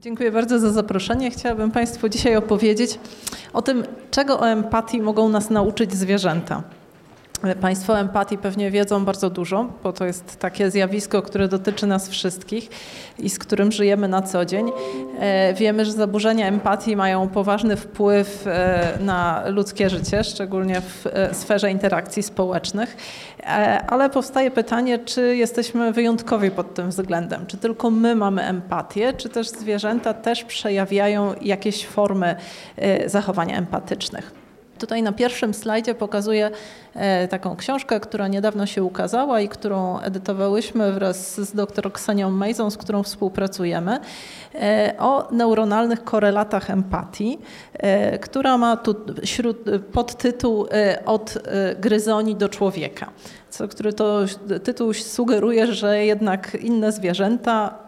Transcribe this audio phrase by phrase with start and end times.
[0.00, 1.30] Dziękuję bardzo za zaproszenie.
[1.30, 2.98] Chciałabym Państwu dzisiaj opowiedzieć
[3.52, 6.62] o tym, czego o empatii mogą nas nauczyć zwierzęta.
[7.60, 12.68] Państwo empatii pewnie wiedzą bardzo dużo, bo to jest takie zjawisko, które dotyczy nas wszystkich
[13.18, 14.70] i z którym żyjemy na co dzień.
[15.20, 21.34] E, wiemy, że zaburzenia empatii mają poważny wpływ e, na ludzkie życie, szczególnie w e,
[21.34, 22.96] sferze interakcji społecznych,
[23.88, 27.46] ale powstaje pytanie, czy jesteśmy wyjątkowi pod tym względem?
[27.46, 32.36] Czy tylko my mamy empatię, czy też zwierzęta też przejawiają jakieś formy
[33.06, 34.37] zachowania empatycznych?
[34.78, 36.50] Tutaj na pierwszym slajdzie pokazuję
[36.94, 42.70] e, taką książkę, która niedawno się ukazała i którą edytowałyśmy wraz z dr Ksenią Mejzą,
[42.70, 43.98] z którą współpracujemy,
[44.54, 47.38] e, o neuronalnych korelatach empatii,
[47.74, 48.94] e, która ma tu
[49.92, 50.66] podtytuł
[51.06, 51.38] Od
[51.80, 53.10] gryzoni do człowieka,
[53.50, 54.20] co, który to
[54.64, 57.78] tytuł sugeruje, że jednak inne zwierzęta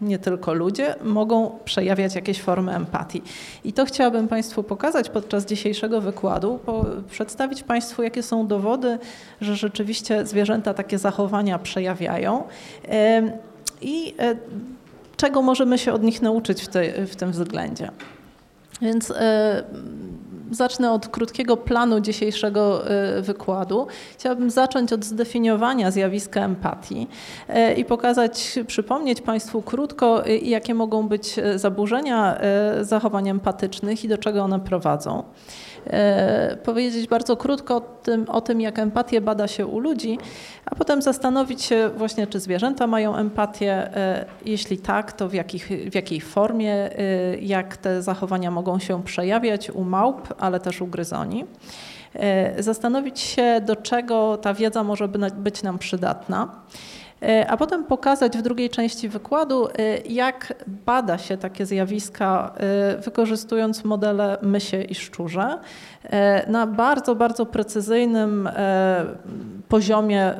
[0.00, 3.22] nie tylko ludzie, mogą przejawiać jakieś formy empatii.
[3.64, 6.58] I to chciałabym Państwu pokazać podczas dzisiejszego wykładu,
[7.10, 8.98] przedstawić Państwu, jakie są dowody,
[9.40, 12.44] że rzeczywiście zwierzęta takie zachowania przejawiają
[13.80, 14.36] i e,
[15.16, 17.90] czego możemy się od nich nauczyć w, te, w tym względzie.
[18.82, 19.64] Więc e,
[20.50, 23.86] zacznę od krótkiego planu dzisiejszego e, wykładu.
[24.18, 27.08] Chciałabym zacząć od zdefiniowania zjawiska empatii
[27.48, 32.38] e, i pokazać, przypomnieć Państwu krótko, jakie mogą być zaburzenia
[32.80, 35.22] zachowań empatycznych i do czego one prowadzą.
[35.90, 40.18] E, powiedzieć bardzo krótko o tym, o tym, jak empatię bada się u ludzi,
[40.66, 43.72] a potem zastanowić się właśnie, czy zwierzęta mają empatię.
[43.72, 49.02] E, jeśli tak, to w, jakich, w jakiej formie, e, jak te zachowania mogą się
[49.02, 51.44] przejawiać u małp, ale też u gryzoni.
[52.58, 56.48] Zastanowić się, do czego ta wiedza może być nam przydatna.
[57.22, 59.72] E, a potem pokazać w drugiej części wykładu, e,
[60.08, 60.54] jak
[60.86, 65.58] bada się takie zjawiska, e, wykorzystując modele mysie i szczurze
[66.46, 68.48] na bardzo, bardzo precyzyjnym
[69.68, 70.34] poziomie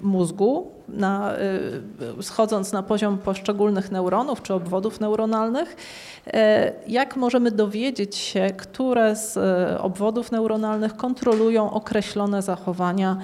[0.00, 1.32] mózgu, na,
[2.20, 5.76] schodząc na poziom poszczególnych neuronów czy obwodów neuronalnych,
[6.86, 9.38] jak możemy dowiedzieć się, które z
[9.80, 13.16] obwodów neuronalnych kontrolują określone zachowania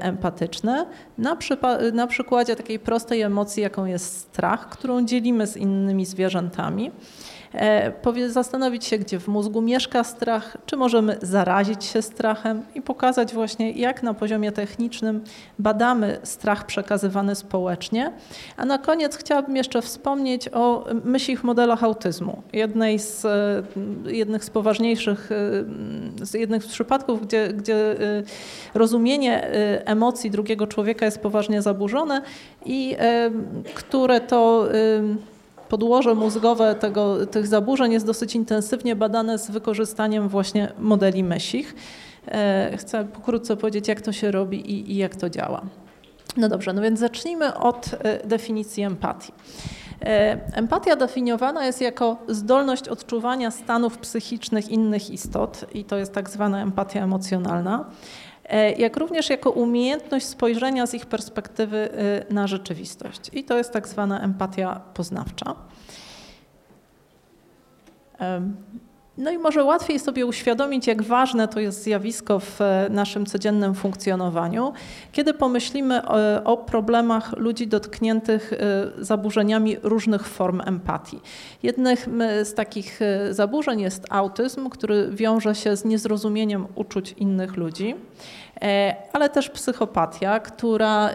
[0.00, 0.86] empatyczne,
[1.18, 1.36] na,
[1.92, 6.90] na przykładzie takiej prostej emocji, jaką jest strach, którą dzielimy z innymi zwierzętami.
[7.54, 7.92] E,
[8.28, 13.70] zastanowić się, gdzie w mózgu mieszka strach, czy możemy zarazić się strachem i pokazać właśnie,
[13.72, 15.24] jak na poziomie technicznym
[15.58, 18.12] badamy strach przekazywany społecznie.
[18.56, 22.42] A na koniec chciałabym jeszcze wspomnieć o myślich modelach autyzmu.
[22.52, 23.62] Jednej z, e,
[24.04, 27.96] jednych z poważniejszych, e, z jednych z przypadków, gdzie, gdzie
[28.74, 29.50] rozumienie
[29.84, 32.22] emocji drugiego człowieka jest poważnie zaburzone
[32.64, 32.96] i
[33.74, 34.68] które to
[35.74, 41.74] podłoże mózgowe tego, tych zaburzeń jest dosyć intensywnie badane z wykorzystaniem właśnie modeli mesich.
[42.28, 45.62] E, chcę pokrótce powiedzieć, jak to się robi i, i jak to działa.
[46.36, 49.32] No dobrze, no więc zacznijmy od e, definicji empatii.
[50.02, 56.30] E, empatia definiowana jest jako zdolność odczuwania stanów psychicznych innych istot i to jest tak
[56.30, 57.84] zwana empatia emocjonalna.
[58.48, 61.88] E, jak również jako umiejętność spojrzenia z ich perspektywy
[62.30, 63.30] y, na rzeczywistość.
[63.32, 65.54] I to jest tak zwana empatia poznawcza.
[69.18, 73.74] No i może łatwiej sobie uświadomić, jak ważne to jest zjawisko w e, naszym codziennym
[73.74, 74.72] funkcjonowaniu,
[75.12, 78.56] kiedy pomyślimy o, o problemach ludzi dotkniętych e,
[79.04, 81.20] zaburzeniami różnych form empatii.
[81.62, 81.96] Jednym
[82.44, 87.94] z takich zaburzeń jest autyzm, który wiąże się z niezrozumieniem uczuć innych ludzi.
[88.62, 91.10] E, ale też psychopatia, która,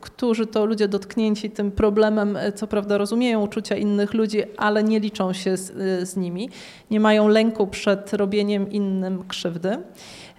[0.00, 5.00] którzy to ludzie dotknięci tym problemem, e, co prawda rozumieją uczucia innych ludzi, ale nie
[5.00, 5.72] liczą się z,
[6.06, 6.50] z nimi,
[6.90, 9.78] nie mają lęku przed robieniem innym krzywdy.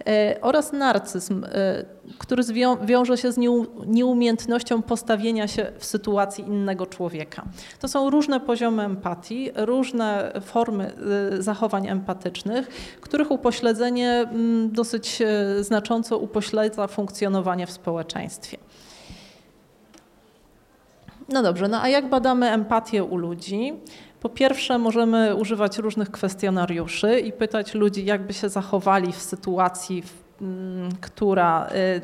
[0.06, 1.84] E, oraz narcyzm, e,
[2.18, 2.42] który
[2.82, 3.38] wiąże się z
[3.86, 7.42] nieumiejętnością postawienia się w sytuacji innego człowieka.
[7.80, 10.92] To są różne poziomy empatii, różne formy
[11.38, 12.68] e, zachowań empatycznych,
[13.00, 15.22] których upośledzenie mm, dosyć
[15.60, 18.58] znacząco upośledza funkcjonowanie w społeczeństwie.
[21.28, 23.72] No dobrze, no a jak badamy empatię u ludzi?
[24.20, 30.02] Po pierwsze, możemy używać różnych kwestionariuszy i pytać ludzi, jakby się zachowali w sytuacji,
[30.40, 32.00] mm, która y,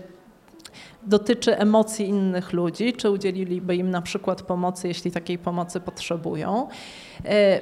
[1.02, 6.68] dotyczy emocji innych ludzi, czy udzieliliby im na przykład pomocy, jeśli takiej pomocy potrzebują.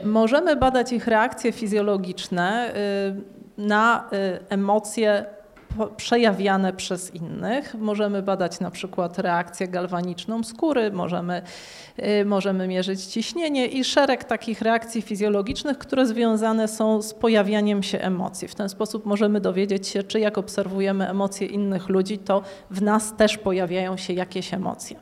[0.03, 4.11] Y, możemy badać ich reakcje fizjologiczne y, na
[4.49, 5.27] emocje
[5.97, 7.75] przejawiane przez innych.
[7.75, 11.43] Możemy badać na przykład reakcję galwaniczną skóry, możemy,
[11.99, 17.99] y, możemy mierzyć ciśnienie i szereg takich reakcji fizjologicznych, które związane są z pojawianiem się
[17.99, 18.49] emocji.
[18.49, 23.17] W ten sposób możemy dowiedzieć się, czy jak obserwujemy emocje innych ludzi, to w nas
[23.17, 24.97] też pojawiają się jakieś emocje.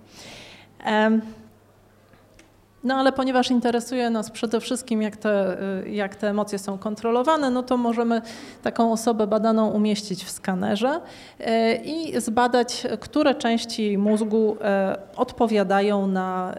[2.85, 7.51] No ale ponieważ interesuje nas przede wszystkim, jak te, y, jak te emocje są kontrolowane,
[7.51, 8.23] no to możemy
[8.63, 11.01] taką osobę badaną umieścić w skanerze
[11.41, 11.45] y,
[11.85, 16.55] i zbadać, które części mózgu y, odpowiadają na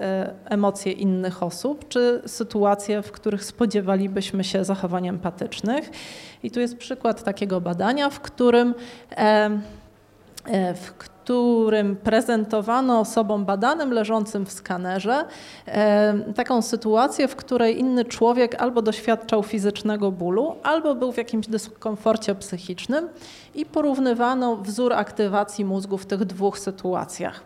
[0.45, 5.91] emocje innych osób, czy sytuacje, w których spodziewalibyśmy się zachowań empatycznych.
[6.43, 8.73] I tu jest przykład takiego badania, w którym
[10.75, 10.91] w
[11.23, 15.25] którym prezentowano osobom badanym leżącym w skanerze
[16.35, 22.35] taką sytuację, w której inny człowiek albo doświadczał fizycznego bólu, albo był w jakimś dyskomforcie
[22.35, 23.09] psychicznym
[23.55, 27.43] i porównywano wzór aktywacji mózgu w tych dwóch sytuacjach.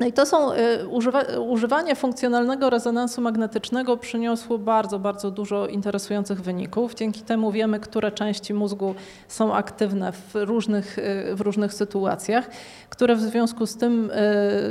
[0.00, 6.42] No i to są, y, używa, używanie funkcjonalnego rezonansu magnetycznego przyniosło bardzo, bardzo dużo interesujących
[6.42, 6.94] wyników.
[6.94, 8.94] Dzięki temu wiemy, które części mózgu
[9.28, 12.50] są aktywne w różnych, y, w różnych sytuacjach,
[12.90, 14.10] które w związku z tym,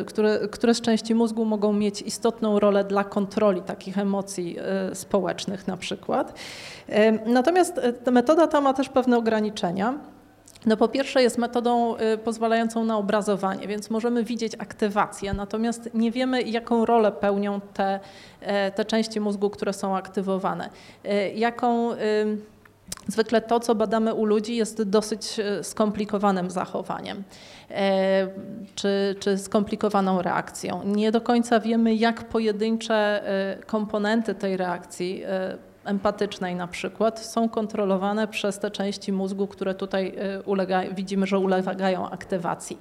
[0.01, 4.57] y, które, które z części mózgu mogą mieć istotną rolę dla kontroli takich emocji
[4.94, 6.33] społecznych na przykład.
[7.25, 7.81] Natomiast
[8.12, 9.94] metoda ta ma też pewne ograniczenia.
[10.65, 16.12] No po pierwsze jest metodą y, pozwalającą na obrazowanie, więc możemy widzieć aktywację, natomiast nie
[16.12, 18.00] wiemy jaką rolę pełnią te,
[18.41, 20.69] e, te części mózgu, które są aktywowane.
[21.03, 21.89] E, jaką
[23.07, 27.23] Zwykle to, co badamy u ludzi, jest dosyć e, skomplikowanym zachowaniem
[28.75, 30.81] czy, czy skomplikowaną reakcją.
[30.85, 33.23] Nie do końca wiemy, jak pojedyncze
[33.65, 35.23] komponenty tej reakcji
[35.86, 40.08] empatycznej na przykład są kontrolowane przez te części mózgu, które tutaj
[40.40, 42.78] y, ulega, widzimy, że ulegają aktywacji.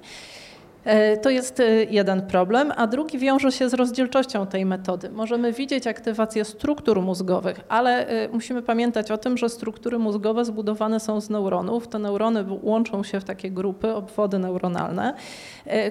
[0.85, 5.09] E, to jest y, jeden problem, a drugi wiąże się z rozdzielczością tej metody.
[5.09, 10.99] Możemy widzieć aktywację struktur mózgowych, ale y, musimy pamiętać o tym, że struktury mózgowe zbudowane
[10.99, 11.87] są z neuronów.
[11.87, 15.13] Te neurony łączą się w takie grupy, obwody neuronalne,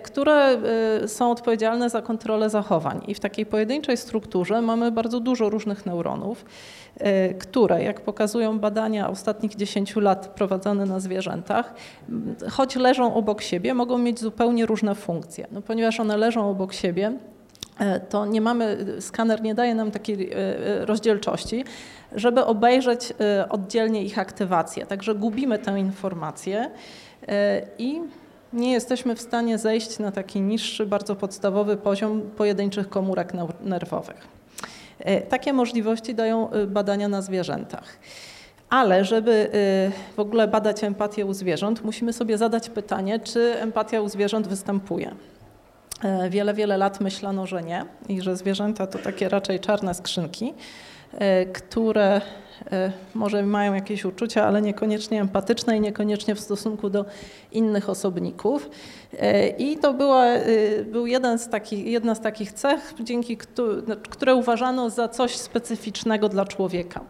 [0.02, 0.58] które
[1.06, 3.00] są odpowiedzialne za kontrolę zachowań.
[3.06, 6.44] I w takiej pojedynczej strukturze mamy bardzo dużo różnych neuronów.
[7.00, 11.74] E, które, jak pokazują badania ostatnich 10 lat prowadzone na zwierzętach,
[12.50, 15.46] choć leżą obok siebie, mogą mieć zupełnie różne funkcje.
[15.52, 17.12] No, ponieważ one leżą obok siebie,
[17.78, 20.36] e, to nie mamy, skaner nie daje nam takiej e,
[20.86, 21.64] rozdzielczości,
[22.12, 23.12] żeby obejrzeć
[23.50, 24.86] oddzielnie ich aktywację.
[24.86, 26.70] Także gubimy tę informację
[27.78, 28.00] i
[28.52, 34.33] nie jesteśmy w stanie zejść na taki niższy, bardzo podstawowy poziom pojedynczych komórek nerwowych.
[35.04, 37.98] E, takie możliwości dają e, badania na zwierzętach.
[38.70, 44.00] Ale żeby e, w ogóle badać empatię u zwierząt, musimy sobie zadać pytanie, czy empatia
[44.00, 45.14] u zwierząt występuje.
[46.30, 50.54] Wiele, wiele lat myślano, że nie i że zwierzęta to takie raczej czarne skrzynki,
[51.52, 52.20] które
[53.14, 57.04] może mają jakieś uczucia, ale niekoniecznie empatyczne i niekoniecznie w stosunku do
[57.52, 58.70] innych osobników.
[59.18, 63.36] E, I to była, e, był jeden z takich, jedna z takich cech, dzięki
[64.10, 67.00] które uważano za coś specyficznego dla człowieka.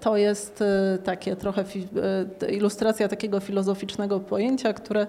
[0.00, 0.64] To jest
[1.04, 1.64] takie trochę
[2.50, 5.06] ilustracja takiego filozoficznego pojęcia, które,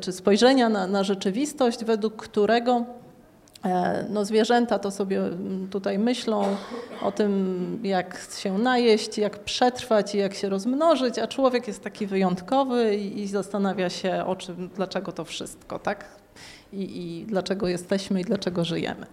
[0.00, 2.84] czy spojrzenia na, na rzeczywistość, według którego
[4.10, 6.56] no zwierzęta to sobie mm, tutaj myślą
[7.02, 12.06] o tym, jak się najeść, jak przetrwać i jak się rozmnożyć, a człowiek jest taki
[12.06, 16.04] wyjątkowy i, i zastanawia się o czym, dlaczego to wszystko, tak?
[16.72, 19.06] I, I, dlaczego jesteśmy i dlaczego żyjemy.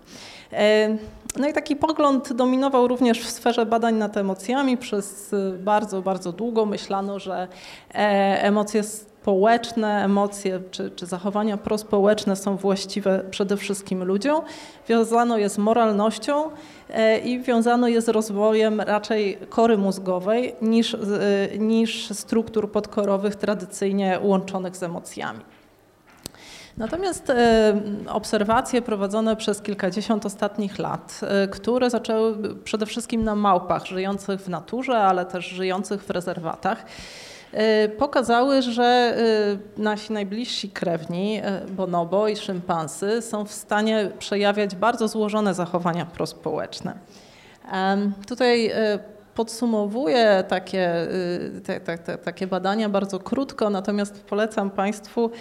[0.54, 0.98] E,
[1.36, 4.77] no i taki pogląd dominował również w sferze badań nad emocjami.
[4.77, 7.48] Przez bardzo, bardzo długo myślano, że
[7.94, 7.98] e,
[8.44, 8.84] emocje
[9.27, 14.41] społeczne emocje czy, czy zachowania prospołeczne są właściwe przede wszystkim ludziom.
[14.89, 16.50] Wiązano je z moralnością
[16.89, 20.98] e, i wiązano je z rozwojem raczej kory mózgowej niż, e,
[21.57, 25.39] niż struktur podkorowych tradycyjnie łączonych z emocjami.
[26.77, 34.41] Natomiast e, obserwacje prowadzone przez kilkadziesiąt ostatnich lat, które zaczęły przede wszystkim na małpach żyjących
[34.41, 36.86] w naturze, ale też żyjących w rezerwatach,
[37.98, 39.18] pokazały, że
[39.78, 46.06] y, nasi najbliżsi krewni, y, bonobo i szympansy, są w stanie przejawiać bardzo złożone zachowania
[46.06, 46.94] prospołeczne.
[48.28, 48.72] Tutaj
[49.36, 51.08] podsumowuję takie,
[51.64, 55.32] te, te, te, takie badania bardzo krótko, natomiast polecam Państwu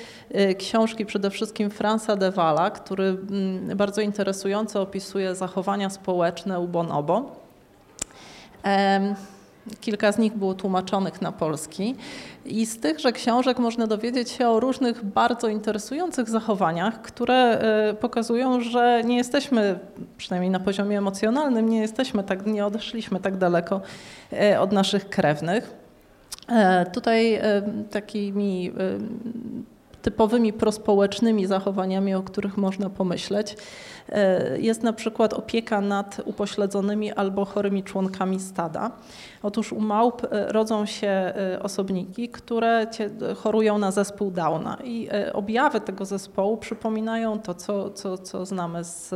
[0.59, 7.37] książki przede wszystkim Fransa de Walla, który mm, bardzo interesująco opisuje zachowania społeczne u bonobo.
[9.81, 11.95] Kilka z nich było tłumaczonych na polski
[12.45, 17.61] i z tychże książek można dowiedzieć się o różnych bardzo interesujących zachowaniach, które
[18.01, 19.79] pokazują, że nie jesteśmy,
[20.17, 23.81] przynajmniej na poziomie emocjonalnym, nie jesteśmy tak, nie odeszliśmy tak daleko
[24.61, 25.75] od naszych krewnych.
[26.93, 27.41] Tutaj
[27.91, 28.73] takimi
[30.07, 33.57] typowymi prospołecznymi zachowaniami, o których można pomyśleć.
[34.09, 38.91] E, jest na przykład opieka nad upośledzonymi albo chorymi członkami stada.
[39.43, 42.87] Otóż u małp e, rodzą się e, osobniki, które
[43.37, 49.15] chorują na zespół Downa i objawy tego zespołu przypominają to, co, co, co znamy z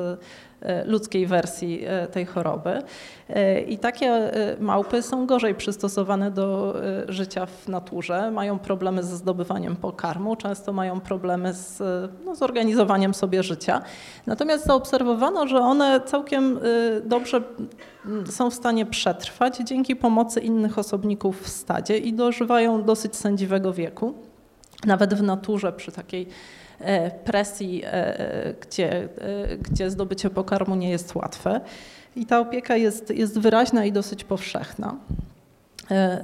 [0.84, 2.82] ludzkiej wersji e, tej choroby.
[3.28, 6.74] E, I takie małpy są gorzej przystosowane do
[7.08, 11.82] życia w naturze, mają problemy ze zdobywaniem pokarmu, często mają problemy z
[12.24, 13.82] no, zorganizowaniem sobie życia.
[14.26, 16.58] Natomiast zaobserwowano, że one całkiem
[17.04, 17.42] dobrze
[18.30, 24.14] są w stanie przetrwać dzięki pomocy innych osobników w stadzie i dożywają dosyć sędziwego wieku.
[24.86, 26.59] Nawet w naturze przy takiej E,
[27.24, 29.08] presji, e, e, gdzie,
[29.62, 31.60] gdzie zdobycie pokarmu nie jest łatwe.
[32.16, 34.96] I ta opieka jest, jest wyraźna i dosyć powszechna.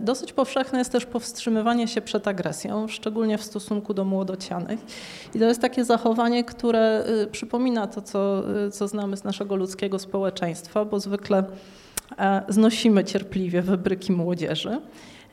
[0.01, 4.81] Dosyć powszechne jest też powstrzymywanie się przed agresją, szczególnie w stosunku do młodocianych.
[5.35, 10.85] I to jest takie zachowanie, które przypomina to, co, co znamy z naszego ludzkiego społeczeństwa,
[10.85, 11.45] bo zwykle
[12.49, 14.81] znosimy cierpliwie wybryki młodzieży.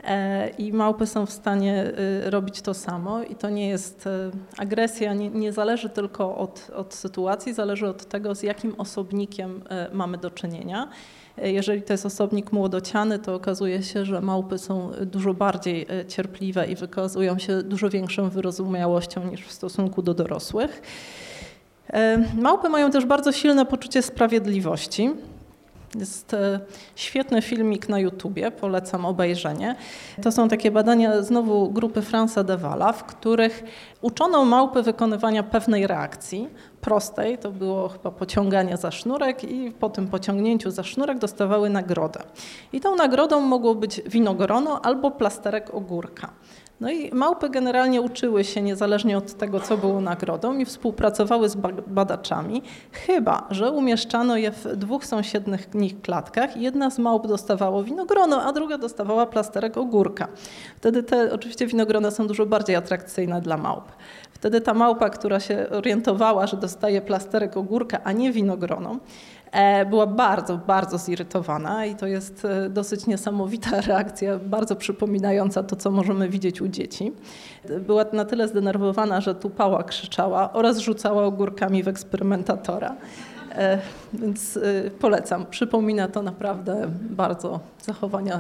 [0.03, 1.91] E, I małpy są w stanie
[2.25, 4.09] y, robić to samo i to nie jest y,
[4.57, 9.61] agresja, nie, nie zależy tylko od, od sytuacji, zależy od tego, z jakim osobnikiem
[9.93, 10.89] mamy do czynienia.
[11.37, 16.67] E, jeżeli to jest osobnik młodociany, to okazuje się, że małpy są dużo bardziej cierpliwe
[16.67, 20.81] i wykazują się dużo większą wyrozumiałością niż w stosunku do dorosłych.
[21.93, 25.11] E, małpy mają też bardzo silne poczucie sprawiedliwości.
[25.99, 26.59] Jest e,
[26.95, 29.75] świetny filmik na YouTubie, polecam obejrzenie.
[30.23, 33.63] To są takie badania znowu grupy Franza Devala, w których
[34.01, 36.49] uczono małpy wykonywania pewnej reakcji,
[36.81, 42.19] prostej, to było chyba pociąganie za sznurek i po tym pociągnięciu za sznurek dostawały nagrodę.
[42.73, 46.29] I tą nagrodą mogło być winogrono albo plasterek ogórka.
[46.83, 51.55] No i małpy generalnie uczyły się niezależnie od tego, co było nagrodą i współpracowały z
[51.87, 52.61] badaczami,
[52.91, 58.53] chyba że umieszczano je w dwóch sąsiednich nich klatkach jedna z małp dostawała winogrono, a
[58.53, 60.27] druga dostawała plasterek ogórka.
[60.77, 63.85] Wtedy te oczywiście winogrona są dużo bardziej atrakcyjne dla małp.
[64.33, 68.97] Wtedy ta małpa, która się orientowała, że dostaje plasterek ogórka, a nie winogrono,
[69.89, 75.91] była bardzo, bardzo zirytowana i to jest e, dosyć niesamowita reakcja, bardzo przypominająca to, co
[75.91, 77.11] możemy widzieć u dzieci.
[77.79, 82.95] Była na tyle zdenerwowana, że tupała, krzyczała oraz rzucała ogórkami w eksperymentatora.
[83.51, 83.79] E,
[84.13, 84.59] więc
[84.99, 85.45] polecam.
[85.45, 88.39] Przypomina to naprawdę bardzo zachowania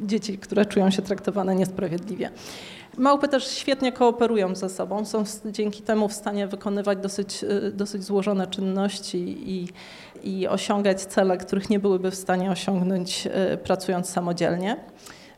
[0.00, 2.30] dzieci, które czują się traktowane niesprawiedliwie.
[2.98, 8.46] Małpy też świetnie kooperują ze sobą, są dzięki temu w stanie wykonywać dosyć, dosyć złożone
[8.46, 9.68] czynności i
[10.22, 14.76] i osiągać cele, których nie byłyby w stanie osiągnąć e, pracując samodzielnie.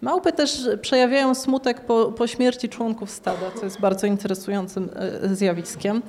[0.01, 6.03] Małpy też przejawiają smutek po, po śmierci członków stada, co jest bardzo interesującym e, zjawiskiem.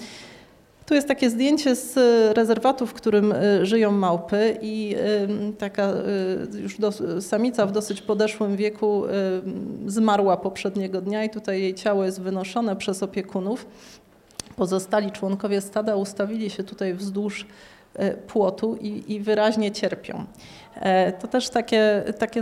[0.85, 1.97] Tu jest takie zdjęcie z
[2.37, 4.95] rezerwatu, w którym e, żyją małpy i
[5.57, 5.93] taka
[6.61, 9.03] już do, samica w dosyć podeszłym wieku
[9.85, 13.65] zmarła poprzedniego dnia i tutaj jej ciało jest wynoszone przez opiekunów.
[14.55, 17.45] Pozostali członkowie stada ustawili się tutaj wzdłuż
[18.27, 20.25] płotu i, i wyraźnie cierpią.
[20.75, 22.41] E, to też takie, takie,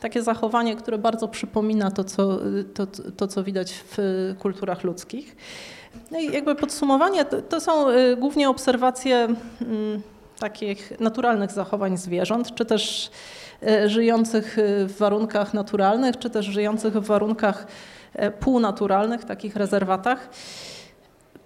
[0.00, 2.38] takie zachowanie, które bardzo przypomina to co,
[2.74, 3.96] to, to, co widać w
[4.38, 5.36] kulturach ludzkich.
[6.10, 9.28] No i jakby podsumowanie, to, to są e, głównie obserwacje
[10.38, 13.10] takich naturalnych zachowań zwierząt, czy też
[13.86, 17.66] żyjących w warunkach naturalnych, czy też żyjących w warunkach
[18.40, 20.28] półnaturalnych, takich rezerwatach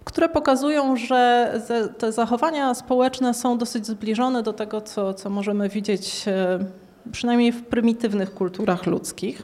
[0.04, 1.52] które pokazują, że
[1.98, 6.58] te zachowania społeczne są dosyć zbliżone do tego, co, co możemy widzieć e,
[7.12, 9.42] przynajmniej w prymitywnych kulturach ludzkich.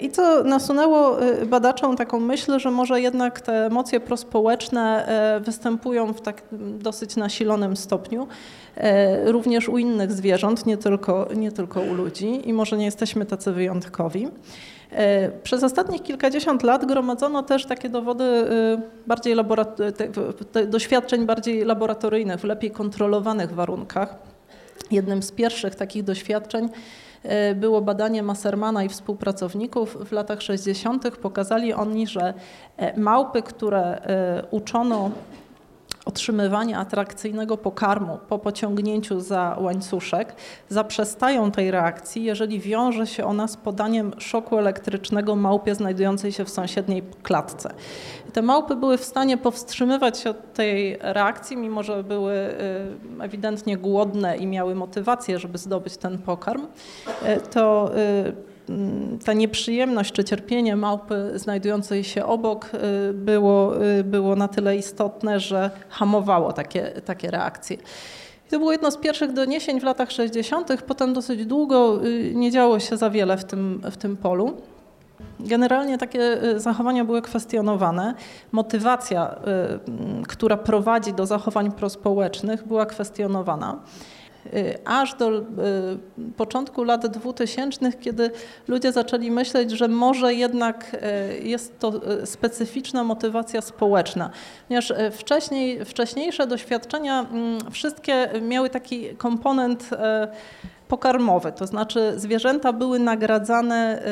[0.00, 5.08] I co nasunęło e, badaczom taką myśl, że może jednak te emocje prospołeczne
[5.40, 6.42] występują w tak
[6.78, 8.28] dosyć nasilonym stopniu
[9.24, 13.52] również u innych zwierząt, nie tylko, nie tylko u ludzi i może nie jesteśmy tacy
[13.52, 14.28] wyjątkowi.
[15.42, 18.24] Przez ostatnich kilkadziesiąt lat gromadzono też takie dowody
[19.06, 19.34] bardziej
[20.66, 24.16] doświadczeń bardziej laboratoryjnych, w lepiej kontrolowanych warunkach.
[24.90, 26.68] Jednym z pierwszych takich doświadczeń
[27.54, 31.16] było badanie Massermana i współpracowników w latach 60.
[31.16, 32.34] Pokazali oni, że
[32.96, 34.00] małpy, które
[34.50, 35.10] uczono
[36.08, 40.34] otrzymywania atrakcyjnego pokarmu po pociągnięciu za łańcuszek
[40.68, 46.50] zaprzestają tej reakcji, jeżeli wiąże się ona z podaniem szoku elektrycznego małpie znajdującej się w
[46.50, 47.74] sąsiedniej klatce.
[48.32, 53.76] Te małpy były w stanie powstrzymywać się od tej reakcji, mimo że były y, ewidentnie
[53.76, 56.62] głodne i miały motywację, żeby zdobyć ten pokarm.
[56.62, 58.57] Y, to y,
[59.24, 65.40] ta nieprzyjemność czy cierpienie małpy znajdującej się obok y, było, y, było na tyle istotne,
[65.40, 67.76] że hamowało takie, takie reakcje.
[68.46, 72.50] I to było jedno z pierwszych doniesień w latach 60., potem dosyć długo y, nie
[72.50, 74.56] działo się za wiele w tym, w tym polu.
[75.40, 78.14] Generalnie takie zachowania były kwestionowane.
[78.52, 79.34] Motywacja,
[80.28, 83.80] która prowadzi do zachowań prospołecznych, była kwestionowana.
[84.46, 85.42] Y, aż do y,
[86.36, 88.30] początku lat 2000, kiedy
[88.68, 90.96] ludzie zaczęli myśleć, że może jednak
[91.34, 94.30] y, jest to specyficzna motywacja społeczna.
[94.68, 99.90] Ponieważ wcześniej, wcześniejsze doświadczenia mm, wszystkie miały taki komponent
[100.88, 104.02] pokarmowy, to znaczy zwierzęta były nagradzane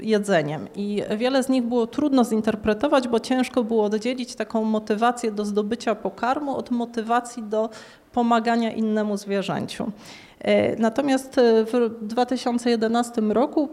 [0.00, 5.44] jedzeniem i wiele z nich było trudno zinterpretować, bo ciężko było oddzielić taką motywację do
[5.44, 7.70] zdobycia pokarmu od motywacji do
[8.12, 9.92] pomagania innemu zwierzęciu.
[10.38, 13.68] E, natomiast e, w 2011 roku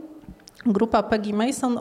[0.65, 1.79] grupa Peggy Mason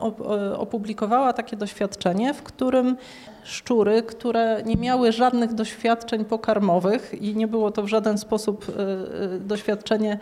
[0.57, 2.97] opublikowała takie doświadczenie, w którym
[3.45, 8.67] szczury, które nie miały żadnych doświadczeń pokarmowych i nie było to w żaden sposób
[9.41, 10.19] doświadczenie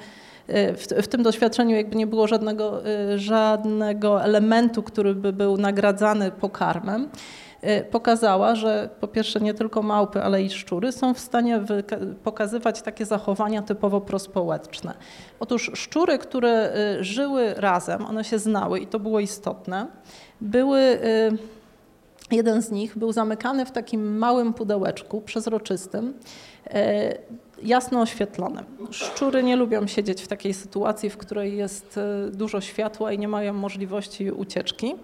[0.48, 2.82] w, w, tym doświadczeniu jakby nie było żadnego,
[3.16, 7.08] żadnego elementu, który by był nagradzany pokarmem.
[7.64, 11.60] Y, pokazała, że po pierwsze nie tylko małpy, ale i szczury są w stanie
[12.24, 14.94] pokazywać takie zachowania typowo prospołeczne.
[15.40, 19.86] Otóż szczury, które y, żyły razem, one się znały i to było istotne,
[20.40, 21.56] były y,
[22.30, 26.14] Jeden z nich był zamykany w takim małym pudełeczku przezroczystym,
[27.62, 28.64] jasno oświetlonym.
[28.90, 32.00] Szczury nie lubią siedzieć w takiej sytuacji, w której jest
[32.32, 34.94] dużo światła i nie mają możliwości ucieczki.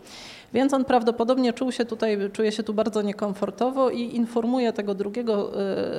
[0.54, 5.52] Więc on prawdopodobnie czuł się tutaj, czuje się tu bardzo niekomfortowo i informuje tego drugiego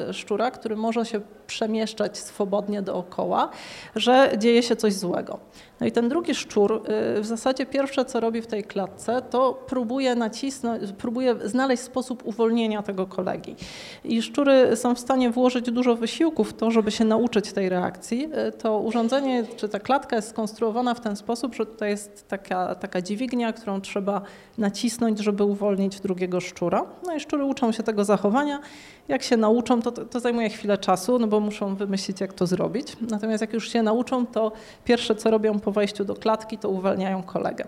[0.10, 3.50] e, szczura, który może się przemieszczać swobodnie dookoła,
[3.95, 5.39] że dzieje się coś złego.
[5.84, 6.84] No i ten drugi szczur
[7.17, 12.25] y, w zasadzie pierwsze, co robi w tej klatce, to próbuje nacisnąć, próbuje znaleźć sposób
[12.25, 13.56] uwolnienia tego kolegi.
[14.04, 18.30] I szczury są w stanie włożyć dużo wysiłku w to, żeby się nauczyć tej reakcji.
[18.47, 22.75] Y, to urządzenie, czy ta klatka jest skonstruowana w ten sposób, że tutaj jest taka,
[22.75, 24.21] taka dźwignia, którą trzeba
[24.58, 26.86] nacisnąć, żeby uwolnić drugiego szczura.
[27.06, 28.60] No i szczury uczą się tego zachowania.
[29.08, 32.97] Jak się nauczą, to, to zajmuje chwilę czasu, no bo muszą wymyślić, jak to zrobić.
[33.01, 34.51] Natomiast jak już się nauczą, to
[34.86, 37.65] pierwsze, co robią po wejściu do klatki, to uwalniają kolegę.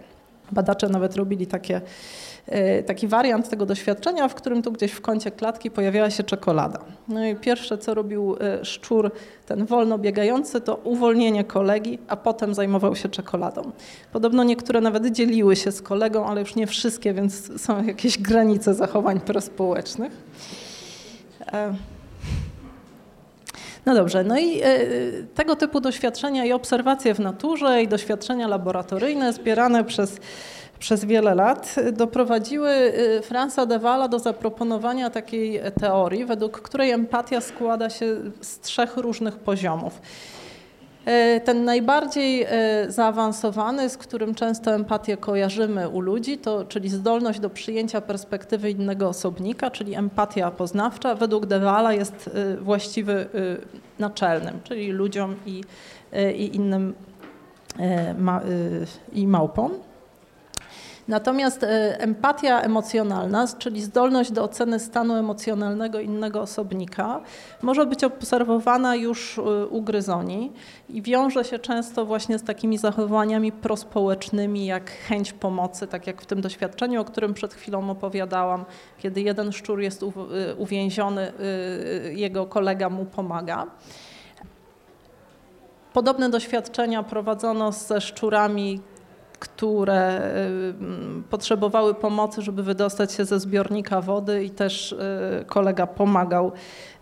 [0.51, 1.81] Badacze nawet robili takie,
[2.47, 6.79] e, taki wariant tego doświadczenia, w którym tu gdzieś w kącie klatki pojawiała się czekolada.
[7.07, 9.11] No i pierwsze, co robił e, szczur,
[9.45, 13.71] ten wolno biegający, to uwolnienie kolegi, a potem zajmował się czekoladą.
[14.13, 18.73] Podobno niektóre nawet dzieliły się z kolegą, ale już nie wszystkie, więc są jakieś granice
[18.73, 20.11] zachowań prospołecznych.
[23.85, 24.79] No dobrze, no i e,
[25.35, 30.19] tego typu doświadczenia i obserwacje w naturze i doświadczenia laboratoryjne zbierane przez,
[30.79, 37.41] przez wiele lat doprowadziły e, Franza de Walla do zaproponowania takiej teorii, według której empatia
[37.41, 40.01] składa się z trzech różnych poziomów.
[41.05, 42.47] E, ten najbardziej e,
[42.91, 49.09] zaawansowany, z którym często empatię kojarzymy u ludzi, to, czyli zdolność do przyjęcia perspektywy innego
[49.09, 53.25] osobnika, czyli empatia poznawcza, według Dewala jest e, właściwy
[53.99, 55.63] naczelnym, czyli ludziom i,
[56.37, 56.93] i innym
[59.13, 59.71] i małpom.
[61.07, 67.21] Natomiast e, empatia emocjonalna, czyli zdolność do oceny stanu emocjonalnego innego osobnika,
[67.61, 70.51] może być obserwowana już e, u gryzoni
[70.89, 76.25] i wiąże się często właśnie z takimi zachowaniami prospołecznymi, jak chęć pomocy, tak jak w
[76.25, 78.65] tym doświadczeniu, o którym przed chwilą opowiadałam,
[78.97, 81.33] kiedy jeden szczur jest e, uwięziony,
[82.15, 83.67] jego kolega mu pomaga.
[85.93, 88.81] Podobne doświadczenia prowadzono ze szczurami,
[89.45, 90.21] które
[91.19, 96.51] y, potrzebowały pomocy, żeby wydostać się ze zbiornika wody i też y, kolega pomagał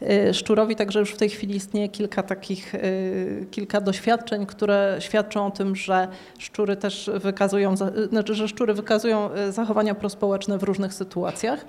[0.02, 2.74] y, szczurowi, także już w tej chwili istnieje kilka takich,
[3.52, 7.76] kilka doświadczeń, które świadczą o tym, że szczury też wykazują,
[8.10, 11.66] znaczy, że szczury wykazują zachowania prospołeczne w różnych sytuacjach.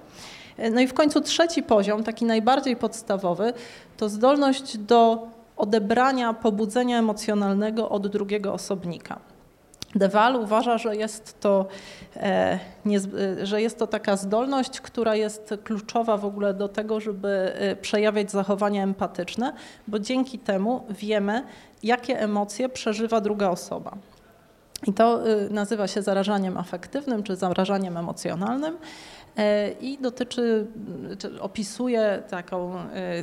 [0.72, 3.52] No i w końcu trzeci poziom, taki najbardziej podstawowy,
[3.96, 9.33] to zdolność do odebrania pobudzenia emocjonalnego od drugiego osobnika.
[9.94, 11.66] Dewal uważa, że jest, to,
[12.16, 12.98] e, nie,
[13.42, 18.30] że jest to taka zdolność, która jest kluczowa w ogóle do tego, żeby e, przejawiać
[18.30, 19.52] zachowania empatyczne,
[19.88, 21.42] bo dzięki temu wiemy,
[21.82, 23.96] jakie emocje przeżywa druga osoba.
[24.86, 28.78] I to e, nazywa się zarażaniem afektywnym czy zarażaniem emocjonalnym
[29.80, 30.66] i dotyczy,
[31.40, 32.76] opisuje taką,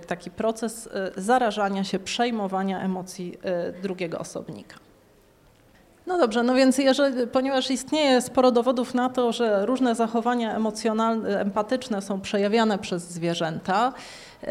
[0.08, 3.38] taki proces zarażania się, przejmowania emocji
[3.82, 4.76] drugiego osobnika.
[6.08, 11.40] No dobrze, no więc jeżeli, ponieważ istnieje sporo dowodów na to, że różne zachowania emocjonalne,
[11.40, 13.94] empatyczne są przejawiane przez zwierzęta,
[14.44, 14.48] y,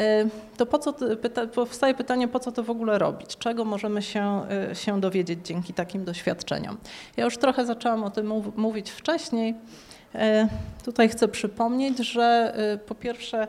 [0.56, 3.36] to po co, pyta, powstaje pytanie, po co to w ogóle robić?
[3.36, 6.76] Czego możemy się, y, się dowiedzieć dzięki takim doświadczeniom?
[7.16, 9.54] Ja już trochę zaczęłam o tym mów, mówić wcześniej.
[10.14, 10.18] Y,
[10.84, 12.54] tutaj chcę przypomnieć, że
[12.86, 13.46] po pierwsze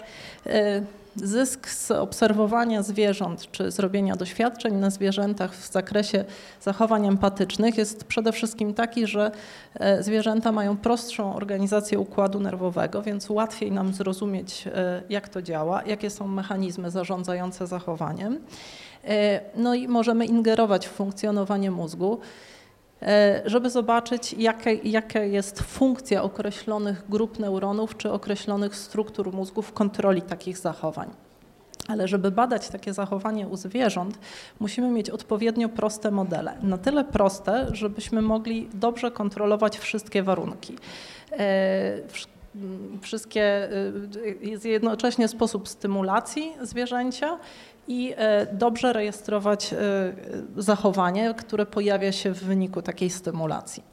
[1.16, 6.26] zysk z obserwowania zwierząt czy zrobienia doświadczeń na zwierzętach w zakresie
[6.62, 9.32] zachowań empatycznych jest przede wszystkim taki, że
[9.74, 15.84] e, zwierzęta mają prostszą organizację układu nerwowego, więc łatwiej nam zrozumieć, e, jak to działa,
[15.84, 18.40] jakie są mechanizmy zarządzające zachowaniem.
[19.06, 22.20] E, no i możemy ingerować w funkcjonowanie mózgu.
[23.02, 24.36] E, żeby zobaczyć,
[24.84, 31.10] jaka, jest funkcja określonych grup neuronów czy określonych struktur mózgu w kontroli takich zachowań.
[31.88, 34.20] Ale żeby badać takie zachowanie u zwierząt,
[34.60, 36.58] musimy mieć odpowiednio proste modele.
[36.62, 40.76] Na tyle proste, żebyśmy mogli dobrze kontrolować wszystkie warunki.
[41.32, 41.98] E,
[43.02, 43.70] wszystkie, e,
[44.42, 47.40] jest jednocześnie sposób stymulacji zwierzęcia
[47.88, 49.78] i e, dobrze rejestrować e,
[50.58, 53.84] zachowanie, które pojawia się w wyniku takiej stymulacji.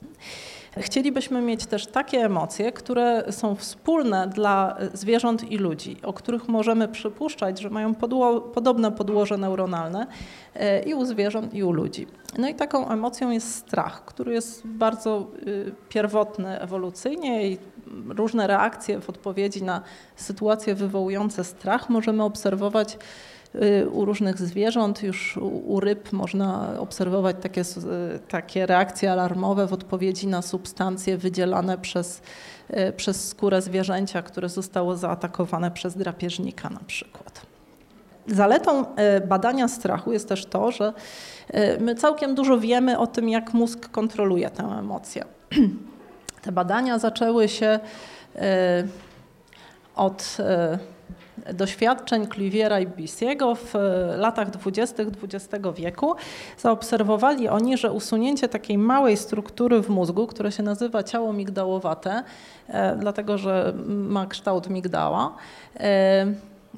[0.77, 6.89] Chcielibyśmy mieć też takie emocje, które są wspólne dla zwierząt i ludzi, o których możemy
[6.89, 10.07] przypuszczać, że mają podło podobne podłoże neuronalne
[10.55, 12.07] e, i u zwierząt, i u ludzi.
[12.39, 15.27] No i taką emocją jest strach, który jest bardzo
[15.89, 17.59] pierwotny ewolucyjnie i
[18.09, 19.83] różne reakcje w odpowiedzi na
[20.17, 23.38] sytuacje wywołujące strach możemy obserwować Y,
[23.93, 27.63] u różnych zwierząt, już u ryb można obserwować takie,
[28.29, 32.23] takie reakcje alarmowe w odpowiedzi na substancje wydzielane przez,
[32.71, 37.43] y, przez skórę zwierzęcia, które zostało zaatakowane przez drapieżnika na przykład.
[38.27, 38.87] Zaletą y,
[39.27, 40.93] badania strachu jest też to, że
[41.81, 45.25] my całkiem dużo wiemy o tym, jak mózg kontroluje tę emocję.
[46.43, 47.81] Te badania zaczęły się
[49.97, 50.37] od
[51.55, 55.03] doświadczeń Cliviera i Bissiego w e, latach 20.
[55.03, 56.15] XX wieku
[56.59, 62.23] zaobserwowali oni, że usunięcie takiej małej struktury w mózgu, które się nazywa ciało migdałowate,
[62.69, 65.35] e, dlatego że ma kształt migdała,
[65.81, 66.27] e,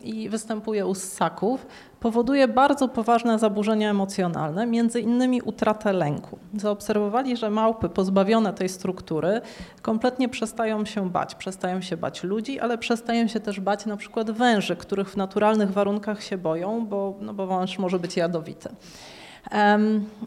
[0.03, 1.67] i występuje u ssaków,
[2.01, 6.39] powoduje bardzo poważne zaburzenia emocjonalne, między innymi utratę lęku.
[6.55, 9.41] Zaobserwowali, że małpy pozbawione tej struktury
[9.83, 11.35] kompletnie przestają się bać.
[11.35, 15.73] Przestają się bać ludzi, ale przestają się też bać na przykład węży, których w naturalnych
[15.73, 18.69] warunkach się boją, bo, no bo wąż może być jadowity.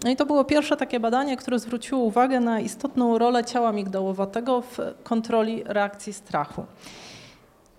[0.04, 4.62] No i to było pierwsze takie badanie, które zwróciło uwagę na istotną rolę ciała migdałowatego
[4.62, 6.65] w kontroli reakcji strachu.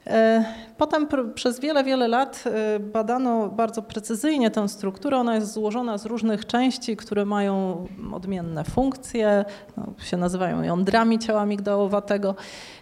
[0.06, 0.44] E,
[0.78, 5.16] potem przez wiele, wiele lat e, badano bardzo precyzyjnie tę strukturę.
[5.16, 9.44] Ona jest złożona z różnych części, które mają odmienne funkcje,
[9.76, 12.34] no, się nazywają jądrami ciała migdałowatego.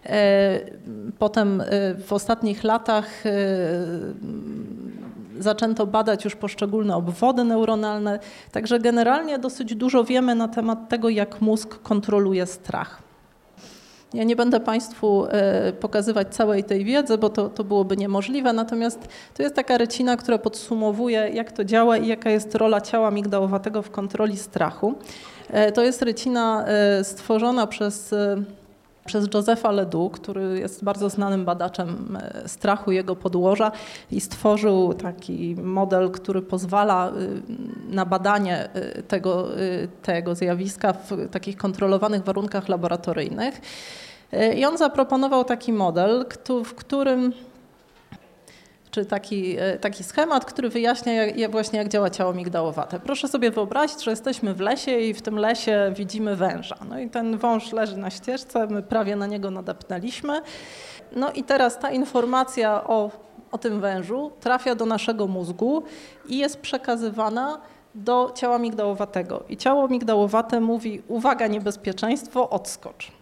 [0.06, 0.60] E,
[1.18, 1.62] potem
[2.06, 3.22] w ostatnich latach
[5.38, 8.18] zaczęto badać już poszczególne obwody neuronalne,
[8.52, 13.11] także generalnie dosyć dużo wiemy na temat tego, jak mózg kontroluje strach.
[14.14, 19.08] Ja nie będę Państwu e, pokazywać całej tej wiedzy, bo to, to byłoby niemożliwe, natomiast
[19.34, 23.82] to jest taka recina, która podsumowuje, jak to działa i jaka jest rola ciała migdałowatego
[23.82, 24.94] w kontroli strachu.
[25.50, 28.14] E, to jest recina e, stworzona przez
[29.04, 33.72] przez Josepha Ledoux, który jest bardzo znanym badaczem strachu, jego podłoża
[34.10, 37.12] i stworzył taki model, który pozwala
[37.88, 38.68] na badanie
[39.08, 39.48] tego,
[40.02, 43.60] tego zjawiska w takich kontrolowanych warunkach laboratoryjnych.
[44.32, 46.24] E, I on zaproponował taki model,
[46.64, 47.32] w którym
[48.92, 53.00] czy taki, e, taki schemat, który wyjaśnia jak, właśnie jak działa ciało migdałowate.
[53.00, 56.76] Proszę sobie wyobrazić, że jesteśmy w lesie i w tym lesie widzimy węża.
[56.88, 60.40] No i ten wąż leży na ścieżce, my prawie na niego nadepnęliśmy.
[61.16, 63.10] No i teraz ta informacja o,
[63.52, 65.82] o tym wężu trafia do naszego mózgu
[66.28, 67.60] i jest przekazywana
[67.94, 69.44] do ciała migdałowatego.
[69.48, 73.12] I ciało migdałowate mówi, uwaga, niebezpieczeństwo, odskocz.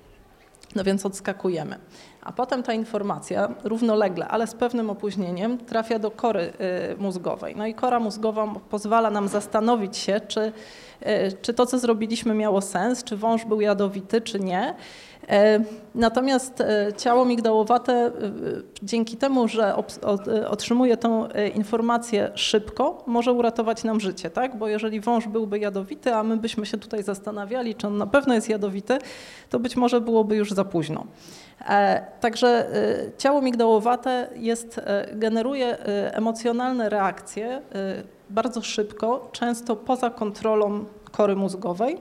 [0.75, 1.79] No więc odskakujemy.
[2.31, 6.53] A potem ta informacja równolegle, ale z pewnym opóźnieniem trafia do kory
[6.99, 7.57] mózgowej.
[7.57, 10.53] No i kora mózgowa pozwala nam zastanowić się, czy,
[11.43, 14.75] czy to, co zrobiliśmy, miało sens, czy wąż był jadowity, czy nie.
[15.29, 15.61] E,
[15.95, 18.11] natomiast e, ciało migdałowate e,
[18.83, 19.75] dzięki temu, że
[20.49, 24.59] otrzymuje tą informację szybko, może uratować nam życie, tak?
[24.59, 28.35] Bo jeżeli wąż byłby jadowity, a my byśmy się tutaj zastanawiali, czy on na pewno
[28.35, 28.99] jest jadowity,
[29.51, 31.05] to być może byłoby już za późno.
[32.21, 32.71] Także
[33.19, 34.81] ciało migdałowate jest,
[35.13, 35.79] generuje
[36.13, 37.63] emocjonalne reakcje
[38.31, 41.99] bardzo szybko, często poza kontrolą kory mózgowej.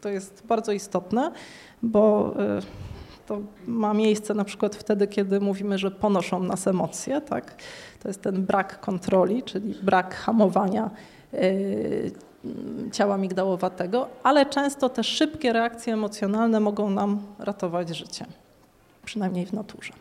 [0.00, 1.32] To jest bardzo istotne
[1.82, 7.54] bo y, to ma miejsce na przykład wtedy, kiedy mówimy, że ponoszą nas emocje, tak?
[8.02, 10.90] To jest ten brak kontroli, czyli brak hamowania
[11.34, 12.12] y,
[12.92, 18.26] ciała migdałowatego, ale często te szybkie reakcje emocjonalne mogą nam ratować życie,
[19.04, 19.92] przynajmniej w naturze.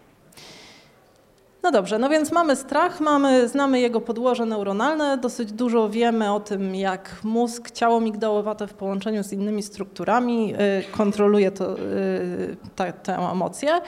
[1.63, 6.39] No dobrze, no więc mamy strach, mamy, znamy jego podłoże neuronalne, dosyć dużo wiemy o
[6.39, 10.57] tym, jak mózg, ciało migdałowate w połączeniu z innymi strukturami y,
[10.91, 13.81] kontroluje to, y, ta, tę emocję.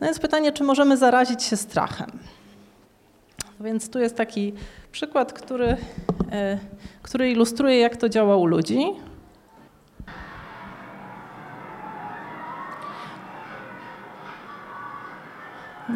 [0.00, 2.10] No więc pytanie, czy możemy zarazić się strachem?
[3.58, 4.52] No więc tu jest taki
[4.92, 5.76] przykład, który, y,
[7.02, 8.86] który ilustruje, jak to działa u ludzi.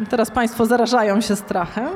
[0.09, 1.89] Teraz Państwo zarażają się strachem.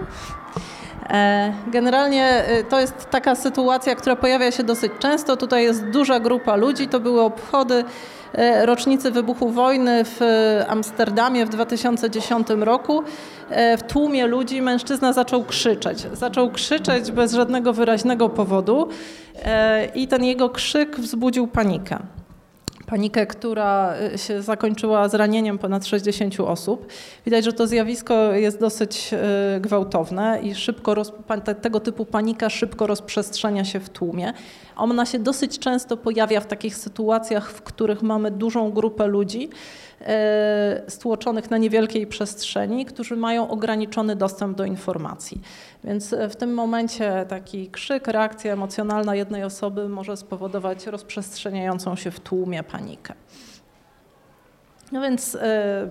[1.10, 5.38] E, generalnie e, to jest taka sytuacja, która pojawia się dosyć często.
[5.38, 6.88] Tutaj jest duża grupa ludzi.
[6.88, 7.84] To były obchody
[8.34, 10.20] e, rocznicy wybuchu wojny w
[10.68, 13.04] Amsterdamie w 2010 roku.
[13.78, 16.08] W tłumie ludzi mężczyzna zaczął krzyczeć.
[16.14, 18.88] Zaczął krzyczeć bez żadnego wyraźnego powodu
[19.96, 22.00] i ten jego krzyk wzbudził panikę
[22.92, 26.88] panikę, która y, się zakończyła zranieniem ponad 60 osób.
[27.26, 29.14] Widać, że to zjawisko jest dosyć
[29.58, 31.14] y, gwałtowne i szybko roz,
[31.62, 34.34] tego typu panika szybko rozprzestrzenia się w tłumie.
[34.76, 39.50] Ona się dosyć często pojawia w takich sytuacjach, w których mamy dużą grupę ludzi,
[40.88, 45.42] stłoczonych na niewielkiej przestrzeni, którzy mają ograniczony dostęp do informacji.
[45.84, 52.12] Więc e, w tym momencie taki krzyk, reakcja emocjonalna jednej osoby może spowodować rozprzestrzeniającą się
[52.12, 53.14] w tłumie panikę.
[54.92, 55.88] No więc e,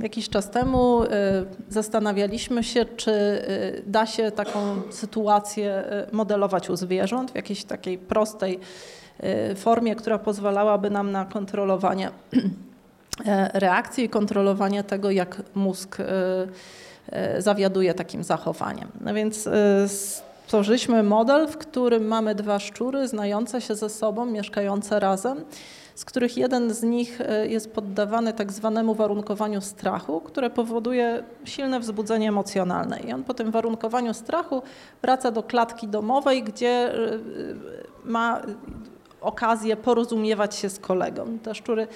[0.00, 1.00] jakiś czas temu
[1.68, 3.12] zastanawialiśmy się, czy
[3.86, 8.60] da się taką sytuację modelować u zwierząt w jakiejś takiej prostej
[9.56, 12.40] formie, która pozwalałaby nam na kontrolowanie E,
[13.52, 16.06] reakcji i kontrolowania tego, jak mózg e,
[17.06, 18.88] e, zawiaduje takim zachowaniem.
[19.00, 19.48] No więc
[19.86, 25.44] stworzyliśmy model, w którym mamy dwa szczury znające się ze sobą, mieszkające razem,
[25.94, 32.28] z których jeden z nich jest poddawany tak zwanemu warunkowaniu strachu, które powoduje silne wzbudzenie
[32.28, 33.00] emocjonalne.
[33.00, 34.62] I on po tym warunkowaniu strachu
[35.02, 36.92] wraca do klatki domowej, gdzie
[38.04, 38.42] ma
[39.20, 41.38] okazję porozumiewać się z kolegą.
[41.42, 41.86] Te szczury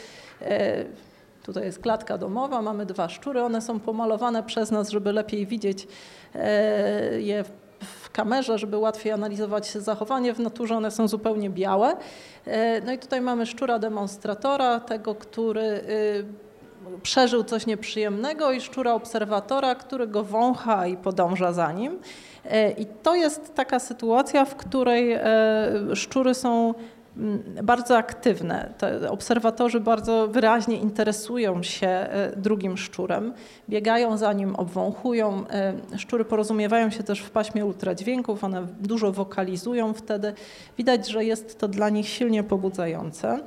[1.42, 5.88] Tutaj jest klatka domowa, mamy dwa szczury, one są pomalowane przez nas, żeby lepiej widzieć
[6.34, 7.44] e, je
[7.80, 11.96] w kamerze, żeby łatwiej analizować zachowanie w naturze, one są zupełnie białe.
[12.46, 16.24] E, no i tutaj mamy szczura demonstratora, tego, który y,
[17.02, 21.98] przeżył coś nieprzyjemnego i szczura obserwatora, który go wącha i podąża za nim.
[22.44, 25.18] E, I to jest taka sytuacja, w której
[25.94, 26.74] szczury są
[27.62, 28.74] bardzo aktywne.
[28.78, 33.32] Te obserwatorzy bardzo wyraźnie interesują się e, drugim szczurem,
[33.68, 35.44] biegają za nim, obwąchują.
[35.50, 40.34] E, szczury porozumiewają się też w paśmie ultradźwięków, one dużo wokalizują wtedy.
[40.78, 43.40] Widać, że jest to dla nich silnie pobudzające.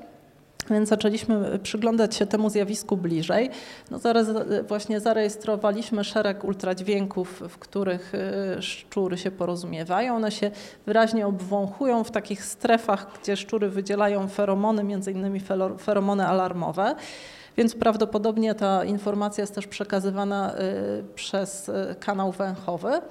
[0.69, 3.49] Więc zaczęliśmy przyglądać się temu zjawisku bliżej.
[3.91, 4.27] No zaraz
[4.67, 8.13] właśnie zarejestrowaliśmy szereg ultradźwięków, w których
[8.57, 10.15] y, szczury się porozumiewają.
[10.15, 10.51] One się
[10.85, 15.41] wyraźnie obwąchują w takich strefach, gdzie szczury wydzielają feromony, między innymi
[15.79, 16.95] feromony alarmowe.
[17.57, 23.01] Więc prawdopodobnie ta informacja jest też przekazywana y, przez kanał węchowy.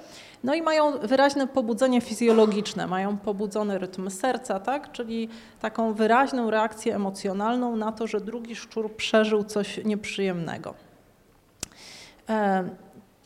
[0.44, 4.92] No i mają wyraźne pobudzenie fizjologiczne, mają pobudzony rytm serca, tak?
[4.92, 5.28] czyli
[5.60, 10.74] taką wyraźną reakcję emocjonalną na to, że drugi szczur przeżył coś nieprzyjemnego.
[12.28, 12.64] E,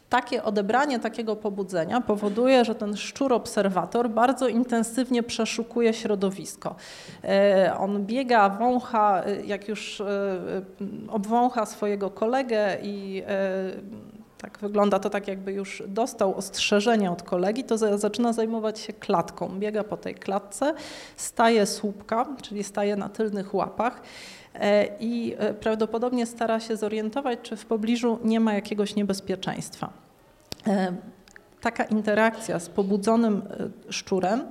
[0.08, 6.74] takie odebranie takiego pobudzenia powoduje, że ten szczur obserwator bardzo intensywnie przeszukuje środowisko.
[7.24, 10.06] E, on biega, wącha, jak już e,
[11.08, 13.22] obwącha swojego kolegę i
[14.38, 19.48] tak wygląda to tak, jakby już dostał ostrzeżenie od kolegi, to zaczyna zajmować się klatką.
[19.58, 20.74] Biega po tej klatce,
[21.16, 24.02] staje słupka, czyli staje na tylnych łapach
[24.54, 29.92] e, i e, prawdopodobnie stara się zorientować, czy w pobliżu nie ma jakiegoś niebezpieczeństwa.
[30.66, 30.92] E,
[31.60, 33.42] taka interakcja z pobudzonym
[33.90, 34.42] szczurem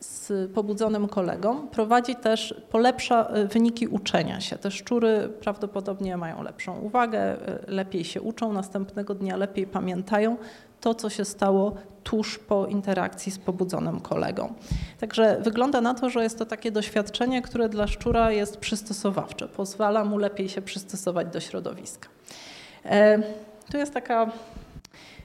[0.00, 4.56] z pobudzonym kolegą prowadzi też, polepsza e, wyniki uczenia się.
[4.56, 10.36] Te szczury prawdopodobnie mają lepszą uwagę, e, lepiej się uczą następnego dnia, lepiej pamiętają
[10.80, 14.54] to, co się stało tuż po interakcji z pobudzonym kolegą.
[15.00, 20.04] Także wygląda na to, że jest to takie doświadczenie, które dla szczura jest przystosowawcze, pozwala
[20.04, 22.08] mu lepiej się przystosować do środowiska.
[22.84, 23.18] E,
[23.70, 24.30] tu jest taka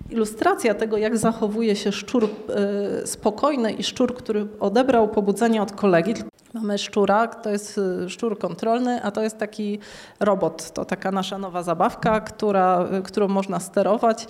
[0.09, 6.13] ilustracja tego, jak zachowuje się szczur e, spokojny i szczur, który odebrał pobudzenie od kolegi.
[6.53, 9.79] Mamy szczura, to jest e, szczur kontrolny, a to jest taki
[10.19, 10.71] robot.
[10.71, 14.27] To taka nasza nowa zabawka, która, e, którą można sterować.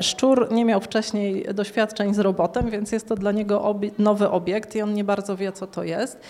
[0.00, 4.82] Szczur nie miał wcześniej doświadczeń z robotem, więc jest to dla niego nowy obiekt i
[4.82, 6.20] on nie bardzo wie, co to jest.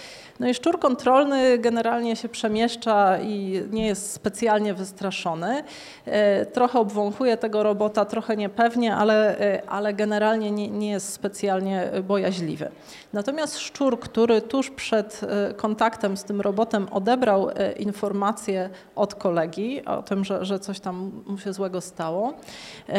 [0.41, 5.65] No i szczur kontrolny generalnie się przemieszcza i nie jest specjalnie wystraszony.
[6.05, 11.91] E, trochę obwąchuje tego robota, trochę niepewnie, ale, e, ale generalnie nie, nie jest specjalnie
[12.09, 12.71] bojaźliwy.
[13.13, 20.03] Natomiast szczur, który tuż przed e, kontaktem z tym robotem odebrał informację od kolegi o
[20.03, 22.33] tym, że, że coś tam mu się złego stało,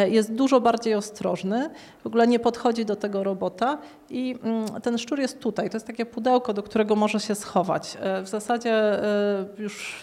[0.08, 1.70] jest dużo bardziej ostrożny,
[2.04, 3.78] w ogóle nie podchodzi do tego robota
[4.10, 5.70] i mm, ten szczur jest tutaj.
[5.70, 7.98] To jest takie pudełko, do którego może się schować.
[8.00, 9.96] E, w zasadzie e, już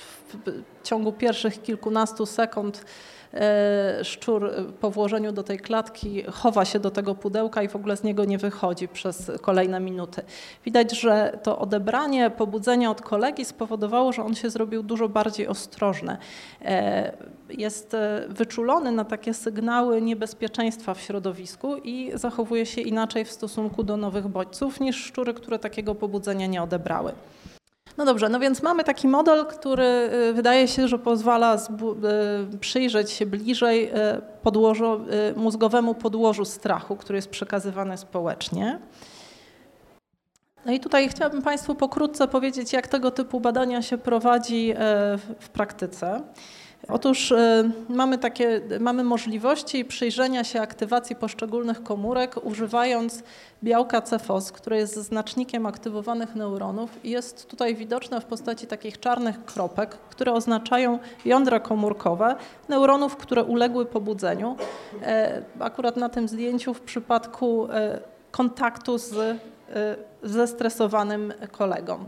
[0.47, 2.85] w ciągu pierwszych kilkunastu sekund
[4.03, 8.03] szczur po włożeniu do tej klatki chowa się do tego pudełka i w ogóle z
[8.03, 10.23] niego nie wychodzi przez kolejne minuty.
[10.65, 16.17] Widać, że to odebranie pobudzenia od kolegi spowodowało, że on się zrobił dużo bardziej ostrożny.
[17.51, 17.97] Jest
[18.29, 24.29] wyczulony na takie sygnały niebezpieczeństwa w środowisku i zachowuje się inaczej w stosunku do nowych
[24.29, 27.13] bodźców niż szczury, które takiego pobudzenia nie odebrały.
[27.99, 31.57] No dobrze, no więc mamy taki model, który y, wydaje się, że pozwala
[32.55, 33.93] y, przyjrzeć się bliżej y,
[34.43, 35.01] podłożu,
[35.37, 38.79] mózgowemu podłożu strachu, który jest przekazywany społecznie.
[40.67, 44.75] No i tutaj chciałabym Państwu pokrótce powiedzieć, jak tego typu badania się prowadzi
[45.41, 46.23] w praktyce.
[46.89, 53.23] Otóż y, mamy, takie, mamy możliwości przyjrzenia się aktywacji poszczególnych komórek używając
[53.65, 59.45] białka CFOS, które jest znacznikiem aktywowanych neuronów i jest tutaj widoczne w postaci takich czarnych
[59.45, 62.37] kropek, które oznaczają jądra komórkowe
[62.69, 64.57] neuronów, które uległy pobudzeniu.
[65.03, 69.37] E, akurat na tym zdjęciu w przypadku e, kontaktu z e,
[70.23, 72.05] zestresowanym kolegą.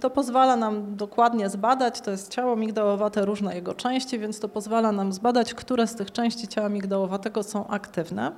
[0.00, 4.92] To pozwala nam dokładnie zbadać, to jest ciało migdałowate, różne jego części, więc to pozwala
[4.92, 8.32] nam zbadać, które z tych części ciała migdałowatego są aktywne.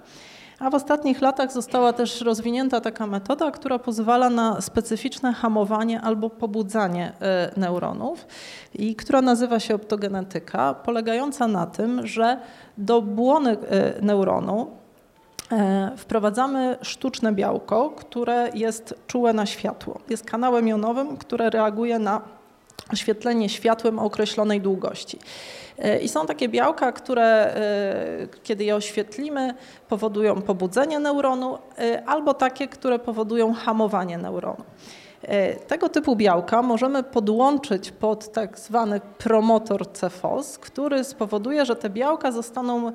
[0.58, 6.30] A w ostatnich latach została też rozwinięta taka metoda, która pozwala na specyficzne hamowanie albo
[6.30, 8.26] pobudzanie e, neuronów
[8.74, 12.40] i która nazywa się optogenetyka, polegająca na tym, że
[12.78, 14.70] do błony e, neuronu
[15.96, 20.00] wprowadzamy sztuczne białko, które jest czułe na światło.
[20.08, 22.20] Jest kanałem jonowym, które reaguje na
[22.92, 25.18] oświetlenie światłem o określonej długości.
[25.78, 29.54] E, I są takie białka, które e, kiedy je oświetlimy,
[29.88, 31.58] powodują pobudzenie neuronu,
[32.06, 34.64] albo takie, które powodują hamowanie neuronu.
[35.22, 41.90] E, tego typu białka możemy podłączyć pod tak zwany promotor CFOS, który spowoduje, że te
[41.90, 42.92] białka zostaną e,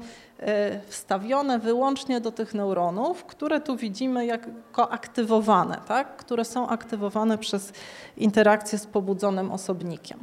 [0.87, 6.17] wstawione wyłącznie do tych neuronów, które tu widzimy jako aktywowane, tak?
[6.17, 7.73] które są aktywowane przez
[8.17, 10.19] interakcję z pobudzonym osobnikiem.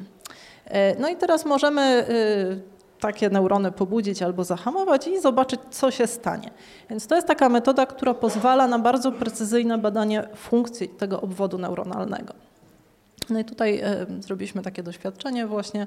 [0.64, 2.06] E, no i teraz możemy
[3.00, 6.50] takie neurony pobudzić albo zahamować i zobaczyć, co się stanie.
[6.90, 12.34] Więc to jest taka metoda, która pozwala na bardzo precyzyjne badanie funkcji tego obwodu neuronalnego.
[13.30, 13.82] No i tutaj
[14.20, 15.86] zrobiliśmy takie doświadczenie właśnie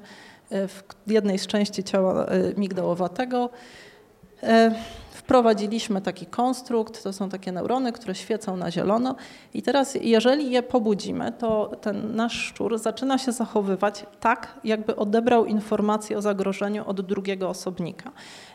[0.50, 3.50] w jednej z części ciała migdałowatego.
[4.42, 4.74] E,
[5.10, 9.14] wprowadziliśmy taki konstrukt, to są takie neurony, które świecą na zielono
[9.54, 15.46] i teraz jeżeli je pobudzimy, to ten nasz szczur zaczyna się zachowywać tak, jakby odebrał
[15.46, 18.10] informację o zagrożeniu od drugiego osobnika.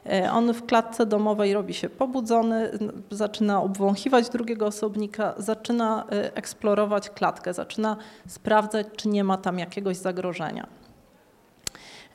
[0.05, 2.71] E, on w klatce domowej robi się pobudzony,
[3.11, 7.97] zaczyna obwąchiwać drugiego osobnika, zaczyna e, eksplorować klatkę, zaczyna
[8.27, 10.67] sprawdzać, czy nie ma tam jakiegoś zagrożenia.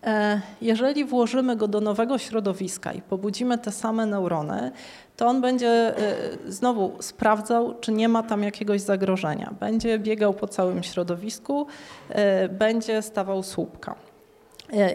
[0.05, 4.73] E, jeżeli włożymy go do nowego środowiska i pobudzimy te same neurony,
[5.17, 6.15] to on będzie e,
[6.49, 9.55] znowu sprawdzał, czy nie ma tam jakiegoś zagrożenia.
[9.61, 11.67] Będzie biegał po całym środowisku,
[12.09, 13.95] e, będzie stawał słupka.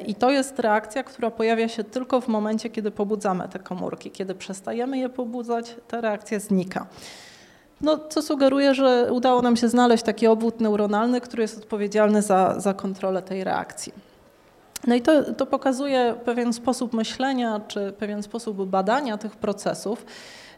[0.08, 4.12] I to jest reakcja, która pojawia się tylko w momencie, kiedy pobudzamy te komórki.
[4.12, 6.88] Kiedy przestajemy je pobudzać, ta reakcja znika.
[7.82, 12.60] No, co sugeruje, że udało nam się znaleźć taki obwód neuronalny, który jest odpowiedzialny za,
[12.60, 13.94] za kontrolę tej reakcji.
[14.88, 20.06] No i to, to pokazuje pewien sposób myślenia, czy pewien sposób badania tych procesów.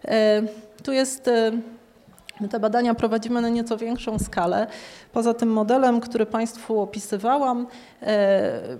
[0.06, 0.42] E,
[0.84, 1.52] tu jest e,
[2.42, 4.68] My te badania prowadzimy na nieco większą skalę.
[5.14, 7.68] Poza tym modelem, który Państwu opisywałam,
[8.02, 8.78] e,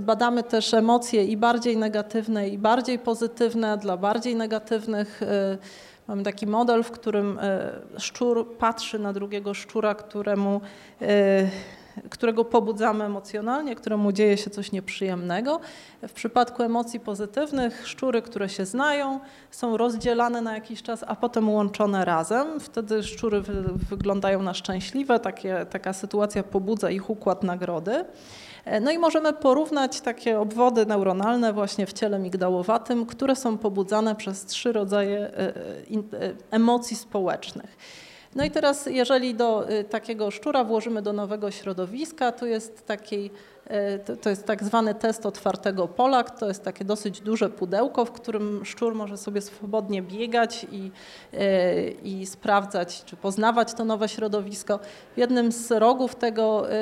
[0.00, 3.78] badamy też emocje i bardziej negatywne, i bardziej pozytywne.
[3.78, 5.20] Dla bardziej negatywnych
[6.08, 7.38] mamy taki model, w którym
[7.98, 10.60] szczur patrzy na drugiego szczura, któremu
[12.10, 15.60] którego pobudzamy emocjonalnie, któremu dzieje się coś nieprzyjemnego.
[16.02, 19.20] W przypadku emocji pozytywnych szczury, które się znają,
[19.50, 22.60] są rozdzielane na jakiś czas, a potem łączone razem.
[22.60, 28.04] Wtedy szczury wy wyglądają na szczęśliwe, Takie, taka sytuacja pobudza ich układ nagrody.
[28.80, 34.44] No i możemy porównać takie obwody neuronalne właśnie w ciele migdałowatym, które są pobudzane przez
[34.44, 37.76] trzy rodzaje e, e, e, emocji społecznych.
[38.34, 43.30] No i teraz, jeżeli do y, takiego szczura włożymy do nowego środowiska, to jest taki
[43.61, 43.61] E,
[44.06, 46.24] to, to, jest tak zwany test otwartego pola.
[46.24, 50.90] To jest takie dosyć duże pudełko, w którym szczur może sobie swobodnie biegać i,
[51.32, 54.78] e, i sprawdzać, czy poznawać to nowe środowisko.
[55.14, 56.76] W jednym z rogów tego, e,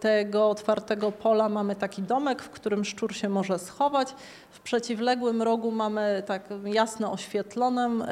[0.00, 4.14] tego otwartego pola mamy taki domek, w którym szczur się może schować.
[4.50, 8.04] W przeciwległym rogu mamy tak jasno, oświetlonym,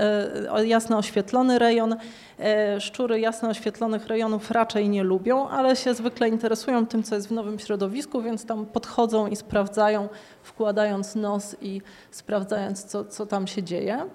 [0.64, 1.96] jasno oświetlony rejon.
[2.78, 7.32] Szczury jasno oświetlonych rejonów raczej nie lubią, ale się zwykle interesują tym, co jest w
[7.32, 10.08] nowym środowisku więc tam podchodzą i sprawdzają,
[10.42, 14.06] wkładając nos i sprawdzając, co, co tam się dzieje.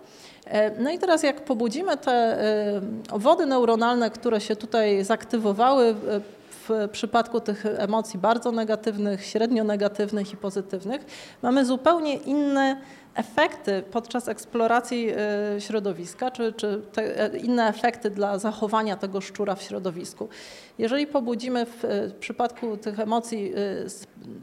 [0.46, 2.82] E, no i teraz jak pobudzimy te e,
[3.20, 6.22] wody neuronalne, które się tutaj zaktywowały e,
[6.70, 11.06] w przypadku tych emocji bardzo negatywnych, średnio negatywnych i pozytywnych,
[11.42, 12.82] mamy zupełnie inne
[13.16, 19.62] efekty podczas eksploracji e, środowiska, czy, czy e, inne efekty dla zachowania tego szczura w
[19.62, 20.30] środowisku.
[20.78, 23.53] Jeżeli pobudzimy w e, przypadku tych emocji,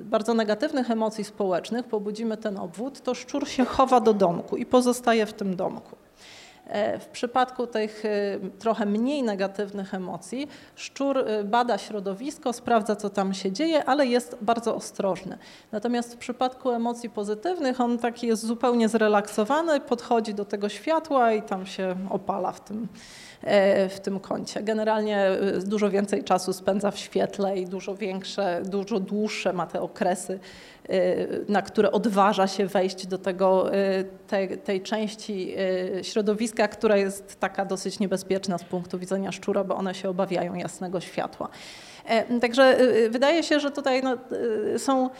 [0.00, 5.26] bardzo negatywnych emocji społecznych, pobudzimy ten obwód, to szczur się chowa do domku i pozostaje
[5.26, 5.96] w tym domku.
[6.68, 8.08] E, w przypadku tych e,
[8.58, 14.36] trochę mniej negatywnych emocji, szczur e, bada środowisko, sprawdza, co tam się dzieje, ale jest
[14.40, 15.38] bardzo ostrożny.
[15.72, 21.42] Natomiast w przypadku emocji pozytywnych, on taki jest zupełnie zrelaksowany, podchodzi do tego światła i
[21.42, 22.88] tam się opala w tym
[23.88, 24.62] w tym kącie.
[24.62, 25.30] Generalnie
[25.64, 30.40] dużo więcej czasu spędza w świetle i dużo większe, dużo dłuższe ma te okresy
[31.48, 35.54] na które odważa się wejść do tego, y, tej, tej części
[35.98, 40.54] y, środowiska, która jest taka dosyć niebezpieczna z punktu widzenia szczura, bo one się obawiają
[40.54, 41.48] jasnego światła.
[42.08, 42.76] E, także
[43.10, 44.16] wydaje się, że tutaj no,
[44.78, 45.10] są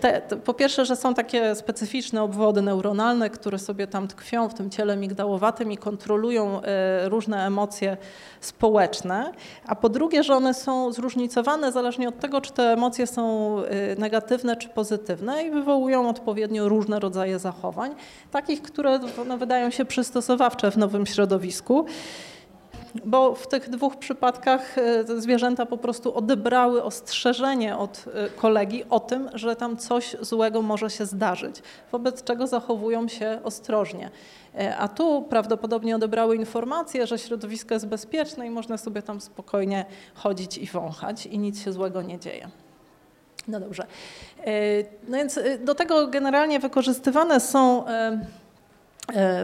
[0.00, 4.70] te, po pierwsze, że są takie specyficzne obwody neuronalne, które sobie tam tkwią w tym
[4.70, 6.60] ciele migdałowatym i kontrolują
[7.04, 7.96] różne emocje
[8.40, 9.32] społeczne,
[9.66, 13.56] a po drugie, że one są zróżnicowane zależnie od tego, czy te emocje są
[13.98, 17.94] negatywne czy pozytywne i wywołują odpowiednio różne rodzaje zachowań,
[18.30, 21.86] takich, które no, wydają się przystosowawcze w nowym środowisku
[23.04, 29.00] bo w tych dwóch przypadkach e, zwierzęta po prostu odebrały ostrzeżenie od e, kolegi o
[29.00, 34.10] tym, że tam coś złego może się zdarzyć, wobec czego zachowują się ostrożnie.
[34.58, 39.84] E, a tu prawdopodobnie odebrały informację, że środowisko jest bezpieczne i można sobie tam spokojnie
[40.14, 42.48] chodzić i wąchać i nic się złego nie dzieje.
[43.48, 43.86] No dobrze.
[45.08, 47.84] No więc do tego generalnie wykorzystywane są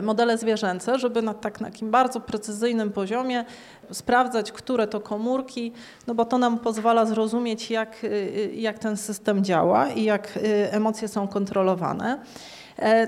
[0.03, 3.45] modele zwierzęce, żeby na tak na takim bardzo precyzyjnym poziomie
[3.91, 5.73] sprawdzać, które to komórki,
[6.07, 8.07] no bo to nam pozwala zrozumieć, jak,
[8.55, 10.39] jak ten system działa i jak
[10.71, 12.19] emocje są kontrolowane.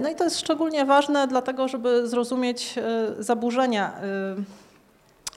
[0.01, 2.75] No i to jest szczególnie ważne dlatego, żeby zrozumieć
[3.19, 3.93] zaburzenia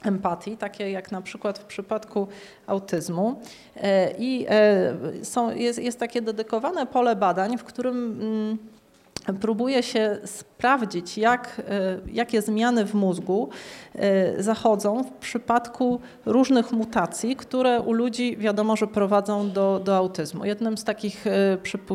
[0.04, 2.28] empatii, takie jak na przykład w przypadku
[2.66, 3.40] autyzmu.
[3.76, 8.58] E, I e, są, jest, jest takie dedykowane pole badań, w którym mm,
[9.32, 13.48] próbuje się sprawdzić, jak, e, jakie zmiany w mózgu
[14.38, 20.44] zachodzą w przypadku różnych mutacji, które u ludzi wiadomo, że prowadzą do, do autyzmu.
[20.44, 21.24] Jednym z takich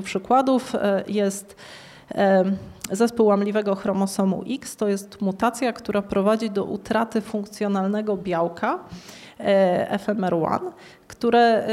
[0.03, 0.73] przykładów
[1.07, 1.55] jest
[2.91, 8.79] Zespół łamliwego chromosomu X to jest mutacja, która prowadzi do utraty funkcjonalnego białka
[9.39, 10.59] e, FMR1,
[11.14, 11.66] które e,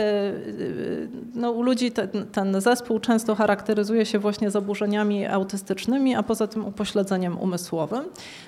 [1.34, 6.66] no, u ludzi ten, ten zespół często charakteryzuje się właśnie zaburzeniami autystycznymi, a poza tym
[6.66, 8.04] upośledzeniem umysłowym.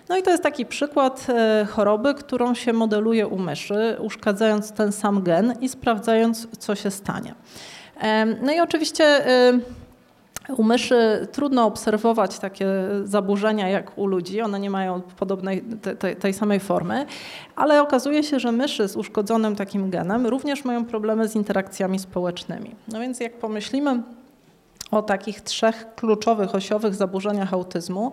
[0.09, 4.93] No i to jest taki przykład e, choroby, którą się modeluje u myszy, uszkadzając ten
[4.93, 7.35] sam gen i sprawdzając, co się stanie.
[8.43, 9.05] No i oczywiście
[10.49, 12.67] U myszy trudno obserwować takie
[13.05, 15.63] zaburzenia jak u ludzi, one nie mają podobnej,
[15.99, 17.07] tej, tej samej formy,
[17.57, 22.75] ale okazuje się, że myszy z uszkodzonym takim genem również mają problemy z interakcjami społecznymi.
[22.89, 24.03] No więc jak pomyślimy
[24.91, 28.13] o takich trzech kluczowych, osiowych zaburzeniach autyzmu,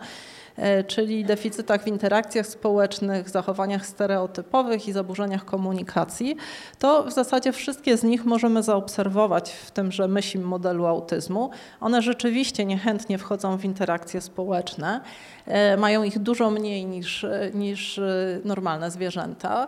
[0.88, 6.36] czyli deficytach w interakcjach społecznych, zachowaniach stereotypowych i zaburzeniach komunikacji,
[6.80, 11.50] to w zasadzie wszystkie z nich możemy zaobserwować w tymże myślim modelu autyzmu.
[11.82, 15.02] One rzeczywiście niechętnie wchodzą w interakcje społeczne,
[15.46, 19.68] e, mają ich dużo mniej niż, niż e, normalne zwierzęta,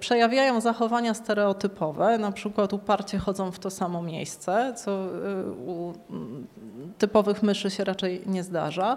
[0.00, 5.08] przejawiają zachowania stereotypowe, na przykład uparcie chodzą w to samo miejsce, co
[5.66, 5.92] u
[6.98, 8.96] typowych myszy się raczej nie zdarza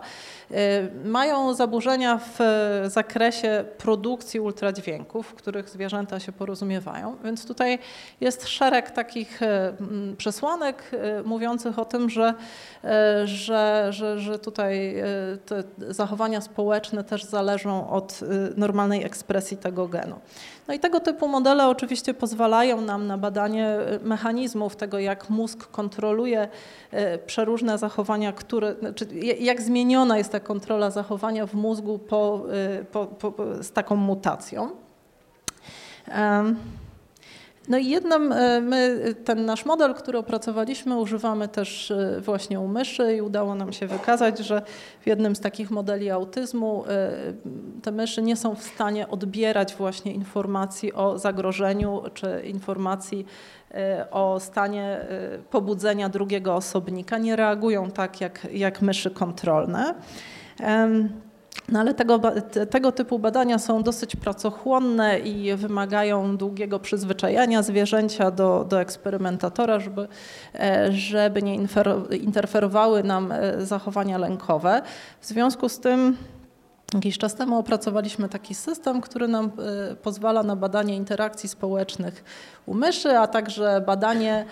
[1.14, 2.40] mają zaburzenia w
[2.88, 7.18] zakresie produkcji ultradźwięków, w których zwierzęta się porozumiewają.
[7.24, 7.80] Więc tutaj
[8.22, 9.74] jest szereg takich e,
[10.18, 12.34] przesłanek e, mówiących o tym, że,
[12.84, 14.96] e, że, że, że tutaj
[15.46, 18.20] te zachowania społeczne też zależą od
[18.58, 20.16] normalnej ekspresji tego genu.
[20.68, 26.48] No i tego typu modele oczywiście pozwalają nam na badanie mechanizmów tego, jak mózg kontroluje
[27.26, 29.08] przeróżne zachowania, które, znaczy
[29.40, 32.42] jak zmieniona jest ta kontrola zachowania w mózgu po,
[32.82, 33.34] y, po, po,
[33.64, 34.70] z taką mutacją.
[37.68, 42.68] No i jednym, y, my ten nasz model, który opracowaliśmy, używamy też y, właśnie u
[42.68, 44.62] myszy i udało nam się wykazać, że
[45.02, 46.84] w jednym z takich modeli autyzmu
[47.84, 53.26] te myszy nie są w stanie odbierać właśnie informacji o zagrożeniu czy informacji
[54.12, 55.06] o stanie
[55.50, 57.18] pobudzenia drugiego osobnika.
[57.18, 59.96] Nie reagują tak jak, jak myszy kontrolne.
[61.70, 62.22] No ale tego,
[62.70, 70.08] tego typu badania są dosyć pracochłonne i wymagają długiego przyzwyczajenia zwierzęcia do, do eksperymentatora, żeby,
[70.56, 71.56] e, żeby nie
[72.22, 74.82] interferowały nam e, zachowania lękowe.
[75.22, 76.18] W związku z tym
[76.94, 79.46] Jakiś czas temu opracowaliśmy taki system, który nam
[79.92, 82.24] e, pozwala na badanie interakcji społecznych
[82.66, 84.46] u myszy, a także badanie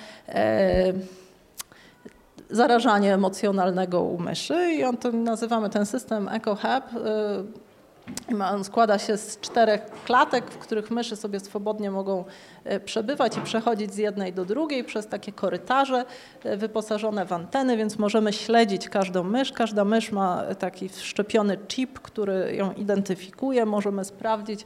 [2.52, 6.84] zarażanie emocjonalnego u myszy i on to nazywamy ten system EcoHub.
[6.96, 12.26] Y, on składa się z czterech klatek, w których myszy sobie swobodnie mogą
[12.72, 16.06] y, przebywać i przechodzić z jednej do drugiej przez takie korytarze
[16.46, 19.52] y, wyposażone w anteny, więc możemy śledzić każdą mysz.
[19.52, 23.66] Każda mysz ma taki wszczepiony chip, który ją identyfikuje.
[23.66, 24.66] Możemy sprawdzić,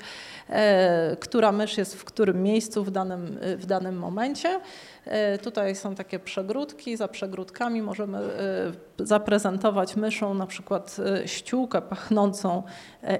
[1.19, 4.59] która mysz jest w którym miejscu w danym, w danym momencie.
[5.05, 6.97] E, tutaj są takie przegródki.
[6.97, 12.63] Za przegródkami możemy e, zaprezentować myszą na przykład e, ściółkę pachnącą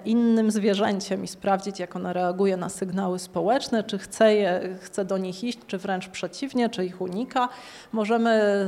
[0.06, 5.18] innym zwierzęciem i sprawdzić, jak ona reaguje na sygnały społeczne, czy chce, je, chce do
[5.18, 7.50] nich iść, czy wręcz przeciwnie, czy ich unika.
[7.92, 8.66] Możemy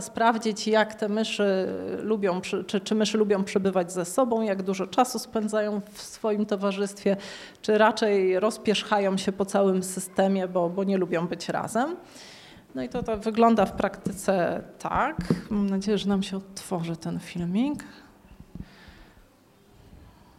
[0.00, 1.68] sprawdzić, jak te myszy
[2.02, 7.16] lubią, czy, czy myszy lubią przebywać ze sobą, jak dużo czasu spędzają w swoim towarzystwie,
[7.62, 11.96] czy raczej rozpierzchają się po całym systemie, bo, bo nie lubią być razem.
[12.74, 15.16] No i to, to wygląda w praktyce tak.
[15.50, 17.84] Mam nadzieję, że nam się odtworzy ten filmik.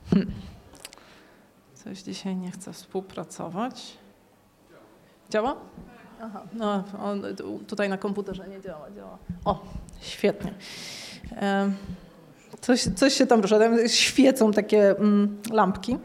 [0.09, 0.32] Hm.
[1.73, 3.97] Coś dzisiaj nie chce współpracować.
[5.29, 5.55] Działa?
[6.21, 7.23] Aha, no on,
[7.67, 9.17] tutaj na komputerze nie działa, działa.
[9.45, 9.63] O,
[10.01, 10.53] świetnie.
[12.61, 15.97] Coś, coś się tam rusza, tam świecą takie mm, lampki.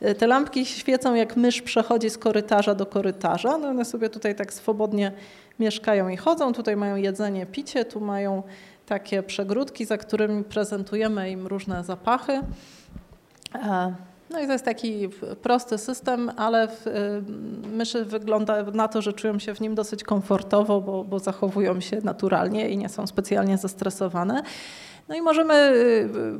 [0.00, 3.58] E, te lampki świecą jak mysz przechodzi z korytarza do korytarza.
[3.58, 5.12] No one sobie tutaj tak swobodnie
[5.58, 6.52] mieszkają i chodzą.
[6.52, 8.42] Tutaj mają jedzenie, picie, tu mają
[8.86, 12.40] takie przegródki, za którymi prezentujemy im różne zapachy.
[13.54, 13.94] E,
[14.30, 15.08] no i to jest taki
[15.42, 17.22] prosty system, ale w, y,
[17.68, 22.00] myszy wygląda na to, że czują się w nim dosyć komfortowo, bo, bo zachowują się
[22.04, 24.42] naturalnie i nie są specjalnie zestresowane.
[25.08, 25.54] No i możemy,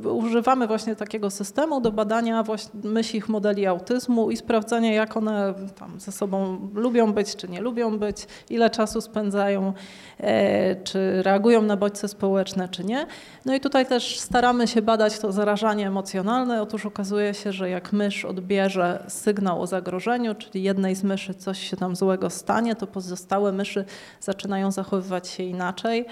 [0.05, 5.53] y, używamy właśnie takiego systemu do badania właśnie myślich modeli autyzmu i sprawdzania, jak one
[5.79, 9.73] tam ze sobą lubią być, czy nie lubią być, ile czasu spędzają,
[10.19, 13.07] e, czy reagują na bodźce społeczne, czy nie.
[13.45, 16.61] No i tutaj też staramy się badać to zarażanie emocjonalne.
[16.61, 21.69] Otóż okazuje się, że jak mysz odbierze sygnał o zagrożeniu, czyli jednej z myszy coś
[21.69, 23.85] się tam złego stanie, to pozostałe myszy
[24.19, 26.05] zaczynają zachowywać się inaczej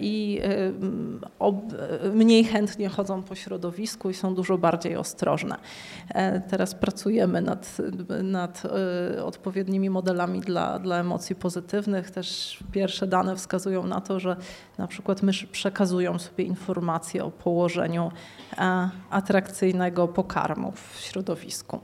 [0.00, 5.56] i e, mniej chętnie chodzą po środowisku i są dużo bardziej ostrożne.
[6.08, 7.76] E, teraz pracujemy nad,
[8.22, 8.62] nad
[9.16, 12.10] e, odpowiednimi modelami dla, dla emocji pozytywnych.
[12.10, 14.36] Też pierwsze dane wskazują na to, że
[14.78, 18.12] na przykład myszy przekazują sobie informacje o położeniu
[18.58, 21.80] e, atrakcyjnego pokarmu w środowisku.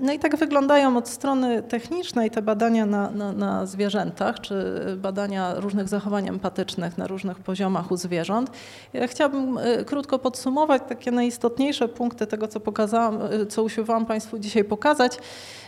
[0.00, 5.54] No i tak wyglądają od strony technicznej te badania na, na, na, zwierzętach, czy badania
[5.54, 8.50] różnych zachowań empatycznych na różnych poziomach u zwierząt.
[8.92, 14.38] Ja chciałabym e, krótko podsumować takie najistotniejsze punkty tego, co pokazałam, e, co usiłowałam Państwu
[14.38, 15.18] dzisiaj pokazać.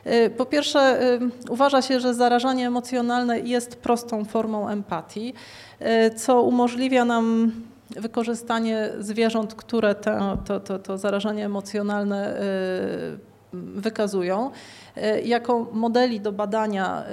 [0.05, 1.01] E, po pierwsze,
[1.49, 5.35] uważa się, że zarażanie emocjonalne jest prostą formą empatii,
[6.17, 7.53] co umożliwia nam
[7.91, 12.41] wykorzystanie zwierząt, które te, to, to, to zarażenie emocjonalne
[13.53, 14.51] wykazują,
[14.97, 17.09] e, jako modeli do badania e,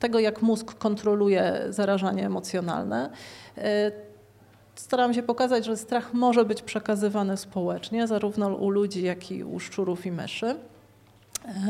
[0.00, 3.10] tego, jak mózg kontroluje zarażanie emocjonalne.
[3.58, 3.92] E,
[4.74, 9.60] staram się pokazać, że strach może być przekazywany społecznie, zarówno u ludzi, jak i u
[9.60, 10.56] szczurów i myszy.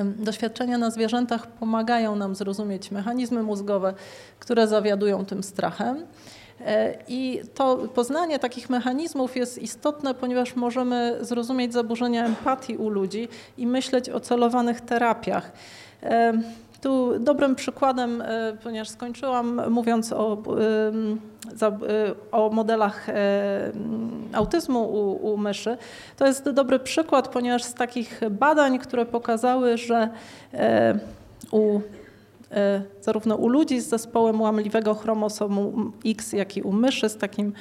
[0.05, 3.95] Doświadczenia na zwierzętach pomagają nam zrozumieć mechanizmy mózgowe,
[4.39, 6.07] które zawiadują tym strachem.
[6.61, 13.29] E, I to poznanie takich mechanizmów jest istotne, ponieważ możemy zrozumieć zaburzenia empatii u ludzi
[13.59, 15.53] i myśleć o celowanych terapiach.
[16.03, 16.33] E,
[16.81, 20.43] tu dobrym przykładem, e, ponieważ skończyłam mówiąc o,
[22.33, 23.07] o modelach
[24.33, 25.79] autyzmu u, u, myszy,
[26.17, 30.09] to jest dobry przykład, ponieważ z takich badań, które pokazały, że
[31.51, 31.81] u
[33.01, 37.53] zarówno u ludzi z zespołem łamliwego chromosomu X, jak i u myszy z takim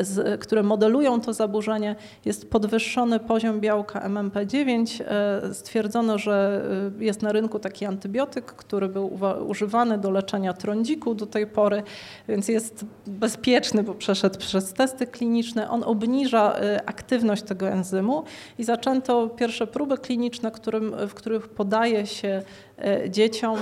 [0.00, 5.02] z, które modelują to zaburzenie, jest podwyższony poziom białka MMP9.
[5.06, 6.62] E, stwierdzono, że
[7.00, 11.82] e, jest na rynku taki antybiotyk, który był używany do leczenia trądziku do tej pory,
[12.28, 15.70] więc jest bezpieczny, bo przeszedł przez testy kliniczne.
[15.70, 18.24] On obniża e, aktywność tego enzymu
[18.58, 22.42] i zaczęto pierwsze próby kliniczne, którym, w których podaje się
[23.08, 23.58] dzieciom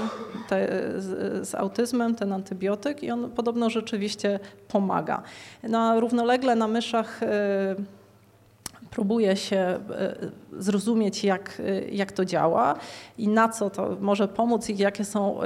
[0.48, 0.68] te,
[1.00, 5.22] z, z, autyzmem ten antybiotyk i on podobno rzeczywiście pomaga.
[5.62, 5.78] No,
[6.16, 7.26] równolegle na myszach e,
[8.90, 9.80] próbuje się e,
[10.58, 12.74] zrozumieć, jak, e, jak to działa
[13.18, 15.40] i na co to może pomóc i jakie są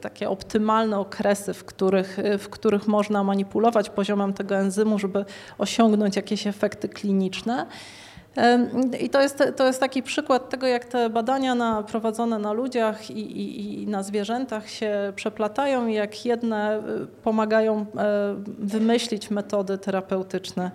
[0.00, 5.24] takie optymalne okresy, w których, w których można manipulować poziomem tego enzymu, żeby
[5.58, 7.66] osiągnąć jakieś efekty kliniczne.
[9.00, 13.10] I to jest, to jest taki przykład tego, jak te badania na, prowadzone na ludziach
[13.10, 19.78] i, i, i, na zwierzętach się przeplatają i jak jedne y, pomagają e, wymyślić metody
[19.78, 20.70] terapeutyczne,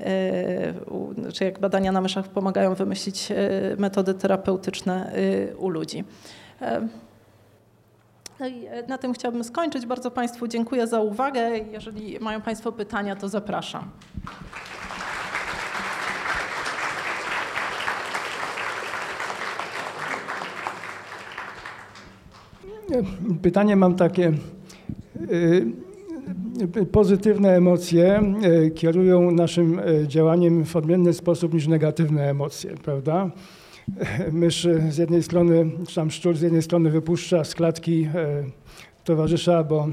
[0.00, 3.36] e, czy jak badania na myszach pomagają wymyślić e,
[3.78, 5.12] metody terapeutyczne
[5.58, 6.04] u ludzi.
[8.40, 9.86] No i na tym chciałabym skończyć.
[9.86, 11.58] Bardzo Państwu dziękuję za uwagę.
[11.58, 13.90] Jeżeli mają Państwo pytania, to zapraszam.
[23.42, 24.32] Pytanie mam takie.
[25.30, 25.66] Y,
[26.92, 28.22] pozytywne emocje
[28.66, 33.30] y, kierują naszym y, działaniem w odmienny sposób niż negatywne emocje, prawda?
[34.32, 38.08] Mysz z jednej strony, czy tam szczur z jednej strony wypuszcza z klatki
[39.04, 39.88] towarzysza, bo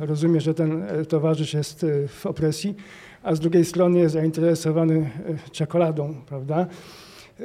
[0.00, 2.74] rozumie, że ten towarzysz jest w opresji,
[3.22, 5.10] a z drugiej strony jest zainteresowany
[5.52, 6.66] czekoladą, prawda?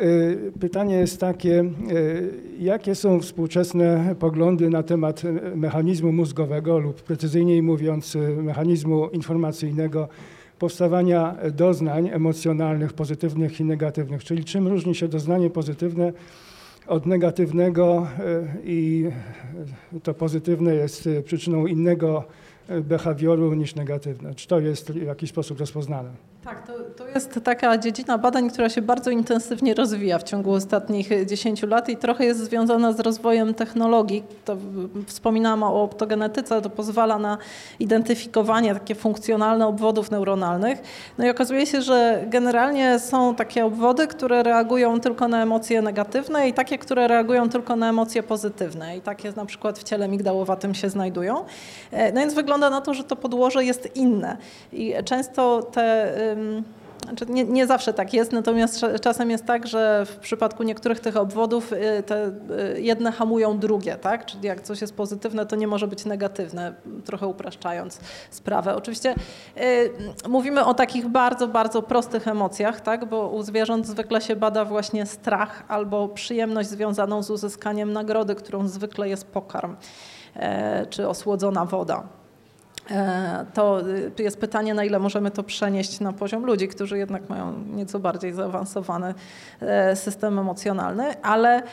[0.02, 5.24] Y, pytanie jest takie, y, jakie są współczesne poglądy na temat
[5.56, 10.08] mechanizmu mózgowego lub precyzyjniej mówiąc mechanizmu informacyjnego
[10.60, 16.14] powstawania doznań emocjonalnych, pozytywnych i negatywnych, czyli czym różni się doznanie pozytywne
[16.88, 19.10] od negatywnego y, i
[20.04, 22.24] to pozytywne jest przyczyną innego
[22.84, 24.36] behawioru niż negatywne.
[24.36, 26.10] Czy to jest w jakiś sposób rozpoznane?
[26.48, 31.26] Tak, to, to jest taka dziedzina badań, która się bardzo intensywnie rozwija w ciągu ostatnich
[31.26, 34.24] 10 lat i trochę jest związana z rozwojem technologii.
[34.46, 34.58] To
[35.06, 37.38] wspominałam o optogenetyce, to pozwala na
[37.80, 40.82] identyfikowanie takie funkcjonalne obwodów neuronalnych.
[41.18, 46.50] No i okazuje się, że generalnie są takie obwody, które reagują tylko na emocje negatywne
[46.50, 48.98] i takie, które reagują tylko na emocje pozytywne.
[48.98, 51.46] I takie na przykład w ciele migdałowatym się znajdują.
[51.92, 54.38] E, no więc wygląda na to, że to podłoże jest inne.
[54.74, 56.14] I często te
[57.08, 61.18] znaczy nie, nie, zawsze tak jest, natomiast czasem jest tak, że w przypadku niektórych tych
[61.18, 62.28] obwodów y, te
[62.76, 64.26] y, jedne hamują drugie, tak?
[64.26, 66.74] Czyli jak coś jest pozytywne, to nie może być negatywne,
[67.06, 68.76] trochę upraszczając sprawę.
[68.76, 69.16] Oczywiście
[69.58, 69.94] y,
[70.30, 73.06] mówimy o takich bardzo, bardzo prostych emocjach, tak?
[73.06, 78.68] Bo u zwierząt zwykle się bada właśnie strach albo przyjemność związaną z uzyskaniem nagrody, którą
[78.68, 79.76] zwykle jest pokarm
[80.36, 82.04] e, czy osłodzona woda.
[82.92, 83.82] E, to
[84.20, 88.00] y, jest pytanie, na ile możemy to przenieść na poziom ludzi, którzy jednak mają nieco
[88.00, 89.14] bardziej zaawansowany
[89.62, 91.64] e, system emocjonalny, ale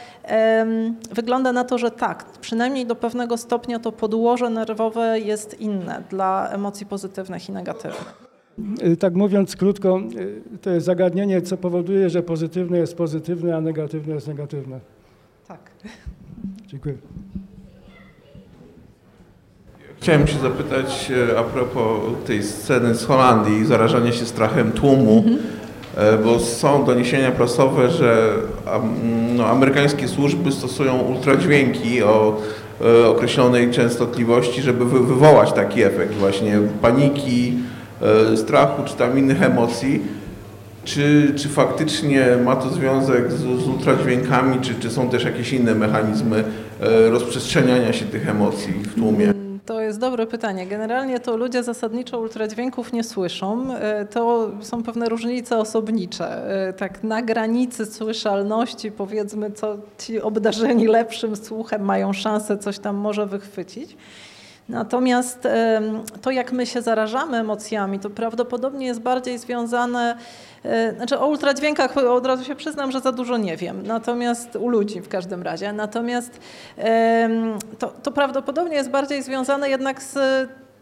[1.14, 6.48] wygląda na to, że tak, przynajmniej do pewnego stopnia to podłoże nerwowe jest inne dla
[6.50, 8.24] emocji pozytywnych i negatywnych.
[8.82, 10.00] Y, tak mówiąc krótko,
[10.54, 14.80] y, to jest zagadnienie, co powoduje, że pozytywne jest pozytywne, a negatywne jest negatywne.
[15.48, 15.70] Tak.
[16.66, 16.94] Dziękuję.
[20.04, 25.24] Chciałem się zapytać e, a propos tej sceny z Holandii, zarażania się strachem tłumu,
[25.96, 28.32] e, bo są doniesienia prasowe, że
[29.36, 32.36] no, amerykańskie służby stosują ultradźwięki o
[32.80, 37.54] e, określonej częstotliwości, żeby wy, wywołać taki efekt właśnie paniki,
[38.36, 40.02] strachu czy tam innych emocji.
[40.84, 45.74] Czy, czy faktycznie ma to związek z, z ultradźwiękami, czy, czy są też jakieś inne
[45.74, 46.44] mechanizmy
[47.10, 49.43] rozprzestrzeniania się tych emocji w tłumie?
[49.94, 50.66] Jest dobre pytanie.
[50.66, 53.74] Generalnie to ludzie zasadniczo ultradźwięków nie słyszą.
[53.74, 56.50] E, To są pewne różnice osobnicze.
[56.68, 62.96] E, Tak na granicy słyszalności powiedzmy, co ci obdarzeni lepszym słuchem mają szansę coś tam
[62.96, 63.96] może wychwycić.
[64.68, 65.48] Natomiast
[66.22, 70.16] to, jak my się zarażamy emocjami, to prawdopodobnie jest bardziej związane,
[70.64, 74.68] e, znaczy o ultradźwiękach od razu się przyznam, że za dużo nie wiem, natomiast u
[74.68, 75.72] ludzi w każdym razie.
[75.72, 76.40] Natomiast
[77.78, 80.18] to, to prawdopodobnie jest bardziej związane jednak z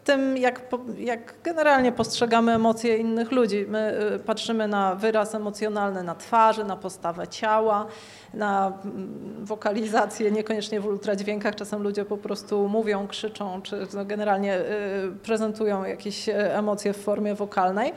[0.03, 0.61] tym, jak,
[0.97, 3.65] jak generalnie postrzegamy emocje innych ludzi.
[3.67, 7.85] My y, patrzymy na wyraz emocjonalny na twarzy, na postawę ciała,
[8.33, 11.55] na mm, wokalizację, niekoniecznie w ultradźwiękach.
[11.55, 14.63] Czasem ludzie po prostu mówią, krzyczą, czy no, generalnie y,
[15.23, 17.93] prezentują jakieś y, emocje w formie wokalnej.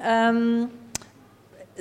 [0.00, 0.68] Em,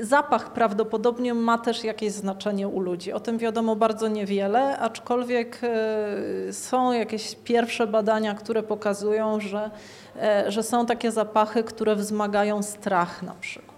[0.01, 3.13] Zapach prawdopodobnie ma też jakieś znaczenie u ludzi.
[3.13, 9.71] O tym wiadomo bardzo niewiele, aczkolwiek e, są jakieś pierwsze badania, które pokazują, że,
[10.21, 13.75] e, że są takie zapachy, które wzmagają strach na przykład.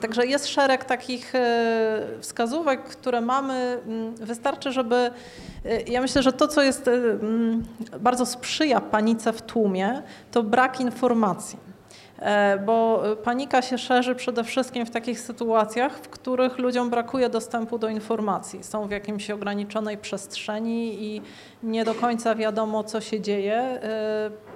[0.00, 3.78] Także jest szereg takich e, wskazówek, które mamy.
[3.86, 5.10] Mm, Wystarczy, żeby.
[5.86, 7.64] Ja myślę, że to, co jest mm,
[8.00, 11.58] bardzo sprzyja panice w tłumie, to brak informacji.
[12.18, 17.78] E, Bo panika się szerzy przede wszystkim w takich sytuacjach, w których ludziom brakuje dostępu
[17.78, 18.64] do informacji.
[18.64, 21.22] Są w jakimś ograniczonej przestrzeni i
[21.62, 23.80] nie do końca wiadomo, co się dzieje.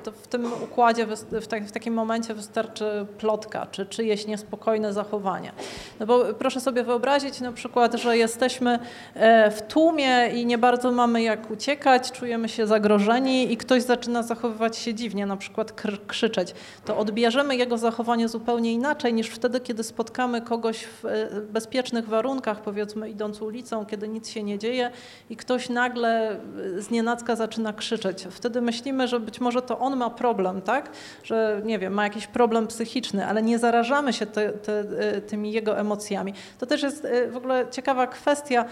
[0.04, 1.06] To w tym układzie,
[1.40, 5.52] w, tak, w takim momencie wystarczy plotka, czy czyjeś niespokojne zachowanie.
[6.00, 8.78] No bo proszę sobie wyobrazić na przykład, że jesteśmy
[9.14, 14.22] e, w tłumie i nie bardzo mamy jak uciekać, czujemy się zagrożeni i ktoś zaczyna
[14.22, 16.54] zachowywać się dziwnie, na przykład kr- krzyczeć.
[16.84, 22.62] To odbierzemy jego zachowanie zupełnie inaczej niż wtedy, kiedy spotkamy kogoś w e, bezpiecznych warunkach,
[22.62, 24.90] powiedzmy idąc ulicą, kiedy nic się nie dzieje
[25.30, 26.36] i ktoś nagle e,
[26.82, 28.26] z nienacka zaczyna krzyczeć.
[28.30, 30.90] Wtedy myślimy, że być może to on ma problem, tak?
[31.22, 35.52] Że nie wiem, ma jakiś problem psychiczny, ale nie zarażamy się te, te, e, tymi
[35.52, 36.34] jego emocjami.
[36.58, 38.64] To też jest e, w ogóle ciekawa kwestia,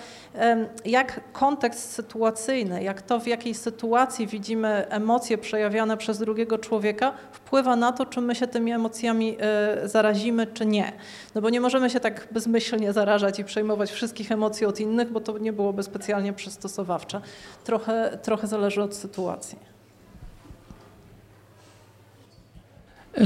[0.85, 7.77] jak kontekst sytuacyjny, jak to w jakiej sytuacji widzimy emocje przejawiane przez drugiego człowieka, wpływa
[7.77, 10.93] na to, czy my się tymi emocjami e, zarazimy, czy nie.
[11.35, 15.21] No bo nie możemy się tak bezmyślnie zarażać i przejmować wszystkich emocji od innych, bo
[15.21, 17.21] to nie byłoby specjalnie przystosowawcze.
[17.65, 19.59] Trochę, trochę zależy od sytuacji.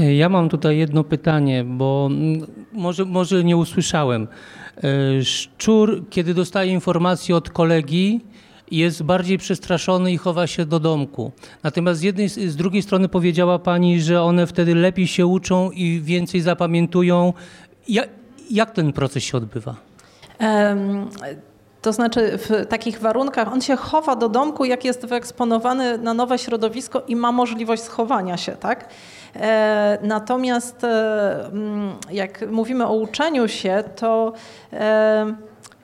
[0.01, 2.09] Ja mam tutaj jedno pytanie, bo
[2.73, 4.27] może, może nie usłyszałem.
[4.77, 8.21] E, Szczur, kiedy dostaje informację od kolegi,
[8.71, 11.31] jest bardziej przestraszony i chowa się do domku.
[11.63, 16.01] Natomiast z, jednej, z drugiej strony powiedziała Pani, że one wtedy lepiej się uczą i
[16.01, 17.33] więcej zapamiętują.
[17.87, 18.09] Jak,
[18.51, 19.75] jak ten proces się odbywa?
[20.39, 21.07] Em,
[21.83, 26.37] To znaczy w takich warunkach on się chowa do domku, jak jest wyeksponowany na nowe
[26.37, 28.89] środowisko i ma możliwość schowania się, tak?
[29.35, 34.33] E, Natomiast e, mm, jak mówimy o uczeniu się, to
[34.73, 35.35] e,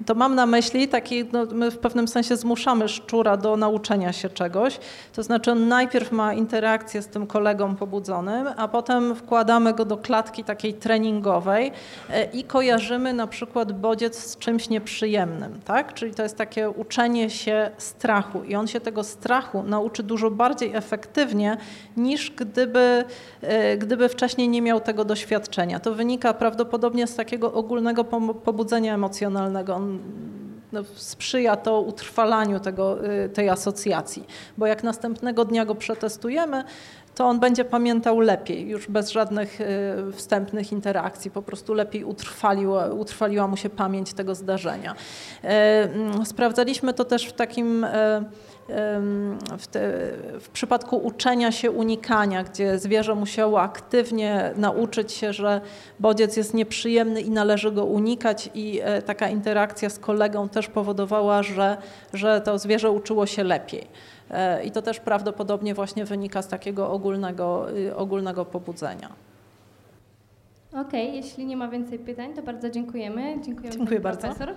[0.05, 4.29] to mam na myśli taki, no, my w pewnym sensie zmuszamy szczura do nauczenia się
[4.29, 4.79] czegoś.
[5.13, 9.97] To znaczy on najpierw ma interakcję z tym kolegą pobudzonym, a potem wkładamy go do
[9.97, 11.71] klatki takiej treningowej
[12.09, 15.93] e, i kojarzymy na przykład bodziec z czymś nieprzyjemnym, tak?
[15.93, 20.75] Czyli to jest takie uczenie się strachu i on się tego strachu nauczy dużo bardziej
[20.75, 21.57] efektywnie
[21.97, 23.03] niż gdyby,
[23.41, 25.79] e, gdyby wcześniej nie miał tego doświadczenia.
[25.79, 29.75] To wynika prawdopodobnie z takiego ogólnego pobudzenia emocjonalnego.
[29.75, 29.88] On
[30.71, 34.27] no, sprzyja to utrwalaniu tego, y, tej asocjacji,
[34.57, 36.63] bo jak następnego dnia go przetestujemy,
[37.15, 39.65] to on będzie pamiętał lepiej, już bez żadnych y,
[40.13, 44.91] wstępnych interakcji, po prostu lepiej utrwaliła, utrwaliła mu się pamięć tego zdarzenia.
[45.43, 47.85] Y, mm, Sprawdzaliśmy to też w takim
[49.57, 49.79] w, te,
[50.39, 55.61] w przypadku uczenia się unikania, gdzie zwierzę musiało aktywnie nauczyć się, że
[55.99, 61.43] bodziec jest nieprzyjemny i należy go unikać i e, taka interakcja z kolegą też powodowała,
[61.43, 61.77] że,
[62.13, 63.87] że to zwierzę uczyło się lepiej.
[64.31, 69.09] E, I to też prawdopodobnie właśnie wynika z takiego ogólnego, y, ogólnego pobudzenia.
[70.73, 73.41] Okej, jeśli nie ma więcej pytań, to bardzo dziękujemy.
[73.41, 74.21] Dziękujemy Dziękuję bardzo.
[74.21, 74.55] profesor.